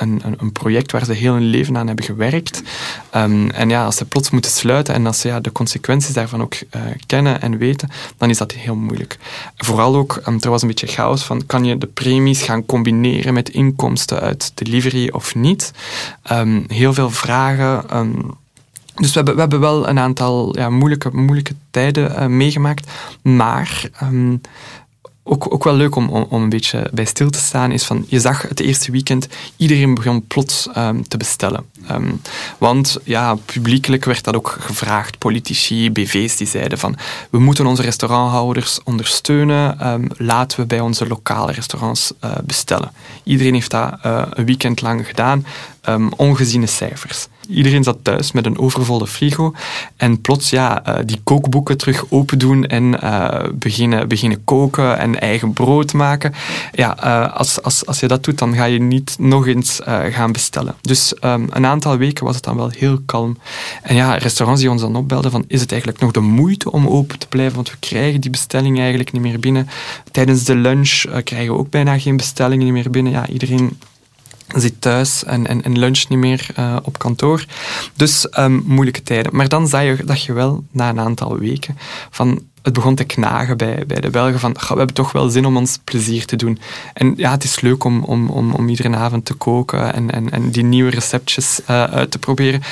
een, 0.00 0.22
een, 0.38 0.52
project 0.52 0.92
waar 0.92 1.04
ze 1.04 1.12
heel 1.12 1.32
hun 1.32 1.44
leven 1.44 1.76
aan 1.76 1.86
hebben 1.86 2.04
gewerkt. 2.04 2.62
Ehm, 3.10 3.48
en 3.48 3.68
ja, 3.68 3.84
als 3.84 3.96
ze 3.96 4.04
plots 4.04 4.30
moeten 4.30 4.50
sluiten 4.50 4.94
en 4.94 5.06
als 5.06 5.20
ze 5.20 5.28
ja, 5.28 5.40
de 5.40 5.52
consequenties 5.52 6.14
daarvan 6.14 6.42
ook 6.42 6.54
uh, 6.54 6.82
kennen 7.06 7.40
en 7.40 7.58
weten, 7.58 7.88
dan 8.16 8.30
is 8.30 8.38
dat 8.38 8.52
heel 8.52 8.74
moeilijk. 8.74 9.18
Vooral 9.56 9.96
ook, 9.96 10.22
um, 10.26 10.38
er 10.40 10.50
was 10.50 10.62
een 10.62 10.68
beetje 10.68 10.86
chaos 10.86 11.22
van, 11.22 11.46
kan 11.46 11.64
je 11.64 11.78
de 11.78 11.86
premies 11.86 12.42
gaan 12.42 12.66
combineren 12.66 13.34
met 13.34 13.48
inkomsten 13.48 14.20
uit 14.20 14.52
delivery 14.54 15.08
of 15.08 15.34
niet? 15.34 15.72
Um, 16.32 16.64
heel 16.68 16.94
veel 16.94 17.10
vragen. 17.10 17.84
dus 18.94 19.08
we 19.08 19.14
hebben, 19.14 19.34
we 19.34 19.40
hebben 19.40 19.60
wel 19.60 19.88
een 19.88 19.98
aantal 19.98 20.58
ja, 20.58 20.70
moeilijke, 20.70 21.10
moeilijke 21.12 21.54
tijden 21.70 22.12
uh, 22.12 22.26
meegemaakt. 22.26 22.90
Maar 23.22 23.88
ook, 25.30 25.52
ook 25.52 25.64
wel 25.64 25.74
leuk 25.74 25.96
om, 25.96 26.08
om, 26.08 26.42
een 26.42 26.48
beetje 26.48 26.90
bij 26.92 27.04
stil 27.04 27.30
te 27.30 27.38
staan, 27.38 27.72
is 27.72 27.84
van, 27.84 28.04
je 28.08 28.20
zag 28.20 28.42
het 28.42 28.60
eerste 28.60 28.92
weekend, 28.92 29.28
iedereen 29.56 29.94
begon 29.94 30.26
plots 30.26 30.68
um, 30.76 31.08
te 31.08 31.16
bestellen. 31.16 31.64
Um, 31.90 32.20
want 32.58 32.98
ja, 33.04 33.34
publiekelijk 33.34 34.04
werd 34.04 34.24
dat 34.24 34.34
ook 34.34 34.56
gevraagd. 34.60 35.18
Politici, 35.18 35.90
BV's 35.90 36.36
die 36.36 36.46
zeiden 36.46 36.78
van, 36.78 36.96
we 37.30 37.38
moeten 37.38 37.66
onze 37.66 37.82
restauranthouders 37.82 38.80
ondersteunen, 38.84 39.88
um, 39.88 40.08
laten 40.16 40.60
we 40.60 40.66
bij 40.66 40.80
onze 40.80 41.06
lokale 41.06 41.52
restaurants 41.52 42.12
uh, 42.24 42.30
bestellen. 42.44 42.92
Iedereen 43.22 43.54
heeft 43.54 43.70
dat 43.70 43.98
uh, 44.06 44.22
een 44.30 44.44
weekend 44.44 44.80
lang 44.80 45.06
gedaan, 45.06 45.46
ongeziene 46.16 46.66
cijfers. 46.66 47.28
Iedereen 47.50 47.84
zat 47.84 47.98
thuis 48.02 48.32
met 48.32 48.46
een 48.46 48.58
overvolle 48.58 49.06
frigo. 49.06 49.54
En 49.96 50.20
plots 50.20 50.50
ja, 50.50 50.82
uh, 50.88 50.94
die 51.04 51.20
kookboeken 51.24 51.76
terug 51.76 52.04
open 52.08 52.38
doen 52.38 52.66
en 52.66 52.84
uh, 53.04 53.38
beginnen, 53.54 54.08
beginnen 54.08 54.44
koken 54.44 54.98
en 54.98 55.20
eigen 55.20 55.52
brood 55.52 55.92
maken. 55.92 56.34
Ja, 56.72 57.04
uh, 57.04 57.36
als, 57.36 57.62
als, 57.62 57.86
als 57.86 58.00
je 58.00 58.06
dat 58.06 58.24
doet, 58.24 58.38
dan 58.38 58.54
ga 58.54 58.64
je 58.64 58.80
niet 58.80 59.16
nog 59.18 59.46
eens 59.46 59.80
gaan 60.10 60.32
bestellen. 60.32 60.74
Dus 60.80 61.14
um, 61.24 61.46
een 61.50 61.66
aantal 61.66 61.96
weken 61.96 62.24
was 62.24 62.34
het 62.34 62.44
dan 62.44 62.56
wel 62.56 62.70
heel 62.76 62.98
kalm. 63.06 63.38
En 63.82 63.94
ja, 63.94 64.14
restaurants 64.14 64.60
die 64.60 64.70
ons 64.70 64.80
dan 64.80 64.96
opbelden 64.96 65.30
van 65.30 65.44
is 65.46 65.60
het 65.60 65.70
eigenlijk 65.70 66.00
nog 66.00 66.10
de 66.10 66.20
moeite 66.20 66.72
om 66.72 66.86
open 66.86 67.18
te 67.18 67.26
blijven? 67.28 67.54
Want 67.54 67.70
we 67.70 67.76
krijgen 67.78 68.20
die 68.20 68.30
bestellingen 68.30 68.78
eigenlijk 68.78 69.12
niet 69.12 69.22
meer 69.22 69.38
binnen. 69.38 69.68
Tijdens 70.10 70.44
de 70.44 70.54
lunch 70.54 71.04
krijgen 71.24 71.52
we 71.52 71.58
ook 71.58 71.70
bijna 71.70 71.98
geen 71.98 72.16
bestellingen 72.16 72.72
meer 72.72 72.90
binnen. 72.90 73.12
Ja, 73.12 73.28
iedereen 73.28 73.78
zit 74.54 74.80
thuis 74.80 75.24
en, 75.24 75.46
en, 75.46 75.62
en 75.62 75.78
lunch 75.78 76.04
niet 76.08 76.18
meer 76.18 76.46
uh, 76.58 76.76
op 76.82 76.98
kantoor. 76.98 77.44
Dus 77.96 78.26
um, 78.38 78.62
moeilijke 78.66 79.02
tijden. 79.02 79.36
Maar 79.36 79.48
dan 79.48 79.68
zag 79.68 79.82
je, 79.82 80.04
dat 80.04 80.22
je 80.22 80.32
wel, 80.32 80.64
na 80.70 80.88
een 80.88 81.00
aantal 81.00 81.38
weken, 81.38 81.78
van 82.10 82.42
het 82.62 82.72
begon 82.72 82.94
te 82.94 83.04
knagen 83.04 83.56
bij, 83.56 83.84
bij 83.86 84.00
de 84.00 84.10
Belgen 84.10 84.40
van 84.40 84.52
we 84.52 84.66
hebben 84.66 84.94
toch 84.94 85.12
wel 85.12 85.28
zin 85.28 85.46
om 85.46 85.56
ons 85.56 85.78
plezier 85.84 86.24
te 86.24 86.36
doen. 86.36 86.58
En 86.92 87.14
ja, 87.16 87.30
het 87.30 87.44
is 87.44 87.60
leuk 87.60 87.84
om, 87.84 88.02
om, 88.04 88.28
om, 88.28 88.52
om 88.52 88.68
iedere 88.68 88.96
avond 88.96 89.24
te 89.24 89.34
koken 89.34 89.94
en, 89.94 90.10
en, 90.10 90.30
en 90.30 90.50
die 90.50 90.64
nieuwe 90.64 90.90
receptjes 90.90 91.60
uh, 91.70 91.84
uit 91.84 92.10
te 92.10 92.18
proberen. 92.18 92.62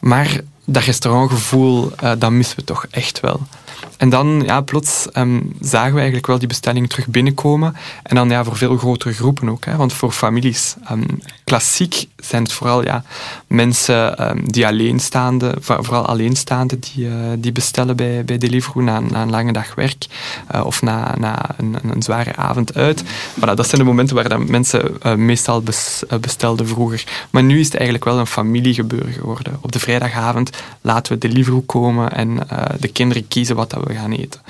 Maar 0.00 0.40
dat 0.64 0.82
restaurantgevoel, 0.82 1.92
uh, 2.04 2.12
dat 2.18 2.30
missen 2.30 2.56
we 2.56 2.64
toch 2.64 2.86
echt 2.90 3.20
wel. 3.20 3.40
En 4.00 4.08
dan, 4.08 4.42
ja, 4.44 4.60
plots 4.60 5.06
um, 5.12 5.52
zagen 5.60 5.90
we 5.90 5.96
eigenlijk 5.96 6.26
wel 6.26 6.38
die 6.38 6.48
bestelling 6.48 6.88
terug 6.88 7.06
binnenkomen. 7.06 7.76
En 8.02 8.14
dan 8.14 8.28
ja, 8.28 8.44
voor 8.44 8.56
veel 8.56 8.76
grotere 8.76 9.12
groepen 9.12 9.48
ook. 9.48 9.64
Hè, 9.64 9.76
want 9.76 9.92
voor 9.92 10.12
families, 10.12 10.76
um, 10.90 11.06
klassiek 11.44 12.06
zijn 12.16 12.42
het 12.42 12.52
vooral 12.52 12.84
ja, 12.84 13.04
mensen 13.46 14.30
um, 14.30 14.52
die 14.52 14.66
alleenstaande, 14.66 15.54
vooral 15.60 16.06
alleenstaande, 16.06 16.78
die, 16.78 17.06
uh, 17.06 17.14
die 17.38 17.52
bestellen 17.52 17.96
bij, 17.96 18.24
bij 18.24 18.38
Deliveroo 18.38 18.82
na, 18.82 19.00
na 19.00 19.22
een 19.22 19.30
lange 19.30 19.52
dag 19.52 19.74
werk 19.74 20.06
uh, 20.54 20.66
of 20.66 20.82
na, 20.82 21.14
na 21.18 21.46
een, 21.56 22.02
zware 22.02 22.36
avond 22.36 22.74
uit. 22.74 23.04
Voilà, 23.36 23.54
dat 23.54 23.68
zijn 23.68 23.80
de 23.80 23.86
momenten 23.86 24.16
waar 24.16 24.28
dat 24.28 24.48
mensen 24.48 24.96
uh, 25.06 25.14
meestal 25.14 25.62
bes, 25.62 26.02
bestelden 26.20 26.68
vroeger. 26.68 27.04
Maar 27.30 27.42
nu 27.42 27.58
is 27.58 27.64
het 27.64 27.74
eigenlijk 27.74 28.04
wel 28.04 28.18
een 28.18 28.26
familiegebeuren 28.26 29.12
geworden. 29.12 29.58
Op 29.60 29.72
de 29.72 29.78
vrijdagavond 29.78 30.50
laten 30.80 31.12
we 31.12 31.18
Deliveroo 31.18 31.60
komen 31.60 32.12
en 32.12 32.38
de 32.78 32.88
kinderen 32.88 33.28
kiezen 33.28 33.56
wat 33.56 33.70
dat 33.70 33.84
we 33.86 33.89
gaan 33.94 34.12
eten. 34.12 34.40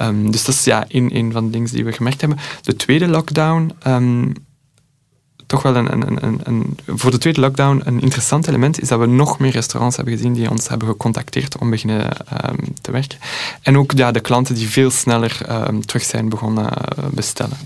Um, 0.00 0.30
dus 0.30 0.44
dat 0.44 0.54
is 0.54 0.64
ja, 0.64 0.84
een, 0.88 1.16
een 1.16 1.32
van 1.32 1.44
de 1.44 1.50
dingen 1.50 1.70
die 1.70 1.84
we 1.84 1.92
gemerkt 1.92 2.20
hebben. 2.20 2.38
De 2.62 2.76
tweede 2.76 3.08
lockdown, 3.08 3.72
um, 3.86 4.32
toch 5.46 5.62
wel 5.62 5.76
een, 5.76 6.06
een, 6.24 6.40
een, 6.42 6.78
voor 6.86 7.10
de 7.10 7.18
tweede 7.18 7.40
lockdown 7.40 7.82
een 7.84 8.00
interessant 8.00 8.48
element 8.48 8.80
is 8.80 8.88
dat 8.88 8.98
we 9.00 9.06
nog 9.06 9.38
meer 9.38 9.52
restaurants 9.52 9.96
hebben 9.96 10.14
gezien 10.14 10.32
die 10.32 10.50
ons 10.50 10.68
hebben 10.68 10.88
gecontacteerd 10.88 11.58
om 11.58 11.70
beginnen 11.70 12.10
um, 12.48 12.56
te 12.80 12.90
werken. 12.90 13.18
En 13.62 13.78
ook 13.78 13.92
ja, 13.92 14.10
de 14.10 14.20
klanten 14.20 14.54
die 14.54 14.68
veel 14.68 14.90
sneller 14.90 15.40
terug 15.84 16.02
zijn 16.02 16.28
begonnen 16.28 16.64
uh, 16.64 17.04
bestellen. 17.10 17.56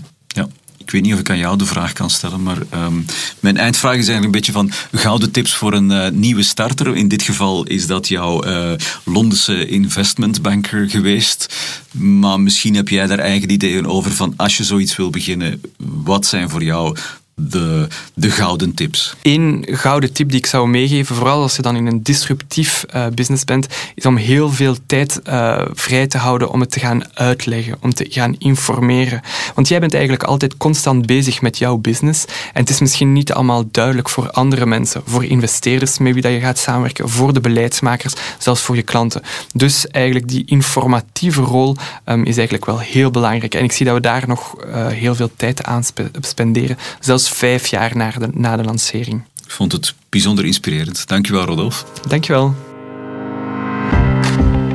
Ik 0.93 0.99
weet 0.99 1.07
niet 1.07 1.17
of 1.17 1.23
ik 1.25 1.29
aan 1.29 1.37
jou 1.37 1.57
de 1.57 1.65
vraag 1.65 1.93
kan 1.93 2.09
stellen, 2.09 2.43
maar 2.43 2.57
um, 2.73 3.05
mijn 3.39 3.57
eindvraag 3.57 3.97
is 3.97 4.07
eigenlijk 4.07 4.25
een 4.25 4.31
beetje 4.31 4.51
van 4.51 4.71
gouden 4.91 5.31
tips 5.31 5.53
voor 5.53 5.73
een 5.73 5.91
uh, 5.91 6.07
nieuwe 6.07 6.43
starter. 6.43 6.95
In 6.95 7.07
dit 7.07 7.21
geval 7.21 7.63
is 7.63 7.87
dat 7.87 8.07
jouw 8.07 8.45
uh, 8.45 8.71
Londense 9.03 9.65
investmentbanker 9.65 10.89
geweest. 10.89 11.55
Maar 11.91 12.39
misschien 12.39 12.75
heb 12.75 12.89
jij 12.89 13.07
daar 13.07 13.19
eigen 13.19 13.51
ideeën 13.51 13.87
over 13.87 14.11
van 14.11 14.33
als 14.35 14.57
je 14.57 14.63
zoiets 14.63 14.95
wil 14.95 15.09
beginnen, 15.09 15.61
wat 15.77 16.25
zijn 16.25 16.49
voor 16.49 16.63
jou 16.63 16.97
de, 17.35 17.87
de 18.13 18.31
gouden 18.31 18.73
tips? 18.73 19.15
Eén 19.21 19.65
gouden 19.69 20.13
tip 20.13 20.29
die 20.29 20.37
ik 20.37 20.45
zou 20.45 20.67
meegeven, 20.67 21.15
vooral 21.15 21.41
als 21.41 21.55
je 21.55 21.61
dan 21.61 21.75
in 21.75 21.85
een 21.85 22.03
disruptief 22.03 22.85
uh, 22.95 23.05
business 23.07 23.43
bent, 23.43 23.67
is 23.95 24.05
om 24.05 24.15
heel 24.15 24.51
veel 24.51 24.75
tijd 24.85 25.19
uh, 25.27 25.61
vrij 25.73 26.07
te 26.07 26.17
houden 26.17 26.49
om 26.49 26.59
het 26.59 26.71
te 26.71 26.79
gaan 26.79 27.15
uitleggen, 27.17 27.77
om 27.79 27.93
te 27.93 28.05
gaan 28.09 28.35
informeren. 28.37 29.21
Want 29.55 29.67
jij 29.67 29.79
bent 29.79 29.93
eigenlijk 29.93 30.23
altijd 30.23 30.57
constant 30.57 31.05
bezig 31.05 31.41
met 31.41 31.57
jouw 31.57 31.77
business 31.77 32.25
en 32.53 32.61
het 32.61 32.69
is 32.69 32.79
misschien 32.79 33.13
niet 33.13 33.33
allemaal 33.33 33.63
duidelijk 33.71 34.09
voor 34.09 34.31
andere 34.31 34.65
mensen, 34.65 35.01
voor 35.05 35.25
investeerders 35.25 35.97
met 35.97 36.13
wie 36.13 36.21
dat 36.21 36.31
je 36.31 36.39
gaat 36.39 36.57
samenwerken, 36.57 37.09
voor 37.09 37.33
de 37.33 37.39
beleidsmakers, 37.39 38.13
zelfs 38.37 38.61
voor 38.61 38.75
je 38.75 38.81
klanten. 38.81 39.21
Dus 39.53 39.87
eigenlijk 39.87 40.27
die 40.27 40.43
informatieve 40.45 41.41
rol 41.41 41.75
um, 42.05 42.23
is 42.25 42.37
eigenlijk 42.37 42.65
wel 42.65 42.79
heel 42.79 43.11
belangrijk. 43.11 43.55
En 43.55 43.63
ik 43.63 43.71
zie 43.71 43.85
dat 43.85 43.95
we 43.95 44.01
daar 44.01 44.23
nog 44.27 44.55
uh, 44.67 44.87
heel 44.87 45.15
veel 45.15 45.29
tijd 45.35 45.63
aan 45.63 45.83
spe 45.83 46.11
spenderen, 46.19 46.77
zelfs 46.99 47.22
vijf 47.29 47.67
jaar 47.67 47.97
na 47.97 48.11
de, 48.11 48.29
na 48.33 48.57
de 48.57 48.63
lancering. 48.63 49.23
Ik 49.45 49.51
vond 49.51 49.71
het 49.71 49.93
bijzonder 50.09 50.45
inspirerend. 50.45 51.07
Dankjewel, 51.07 51.45
Rodolf. 51.45 51.85
Dankjewel. 52.07 52.55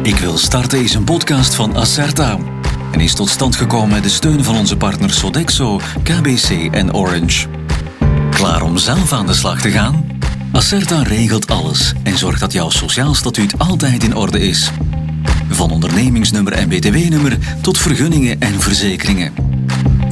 Ik 0.03 0.17
wil 0.17 0.39
starten 0.39 0.83
is 0.83 0.95
een 0.95 1.05
podcast 1.05 1.55
van 1.55 1.77
Acerta 1.77 2.39
en 2.93 3.01
is 3.01 3.15
tot 3.15 3.29
stand 3.29 3.57
gekomen 3.57 3.89
met 3.89 4.03
de 4.03 4.09
steun 4.09 4.45
van 4.45 4.57
onze 4.57 4.77
partners 4.77 5.19
Sodexo, 5.19 5.81
KBC 6.03 6.75
en 6.75 6.95
Orange. 6.95 7.47
Klaar 8.31 8.63
om 8.63 8.79
zelf 8.79 9.13
aan 9.13 9.27
de 9.27 9.35
slag 9.35 9.61
te 9.61 9.71
gaan? 9.71 10.21
Acerta 10.53 11.03
regelt 11.03 11.51
alles 11.51 11.93
en 12.03 12.19
zorgt 12.19 12.41
dat 12.41 12.53
jouw 12.53 12.71
sociaal 12.71 13.15
statuut 13.15 13.59
altijd 13.59 14.05
in 14.05 14.17
orde 14.17 14.41
is. 14.41 14.71
Van 15.49 15.71
ondernemingsnummer 15.71 16.53
en 16.53 16.69
btw-nummer 16.69 17.39
tot 17.63 17.79
vergunningen 17.79 18.41
en 18.41 18.61
verzekeringen. 18.61 19.48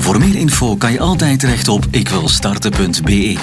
Voor 0.07 0.19
meer 0.19 0.35
info 0.35 0.77
kan 0.77 0.93
je 0.93 1.01
altijd 1.01 1.41
terecht 1.41 1.69
op 1.69 1.87
ikwilstarten.be. 1.91 3.37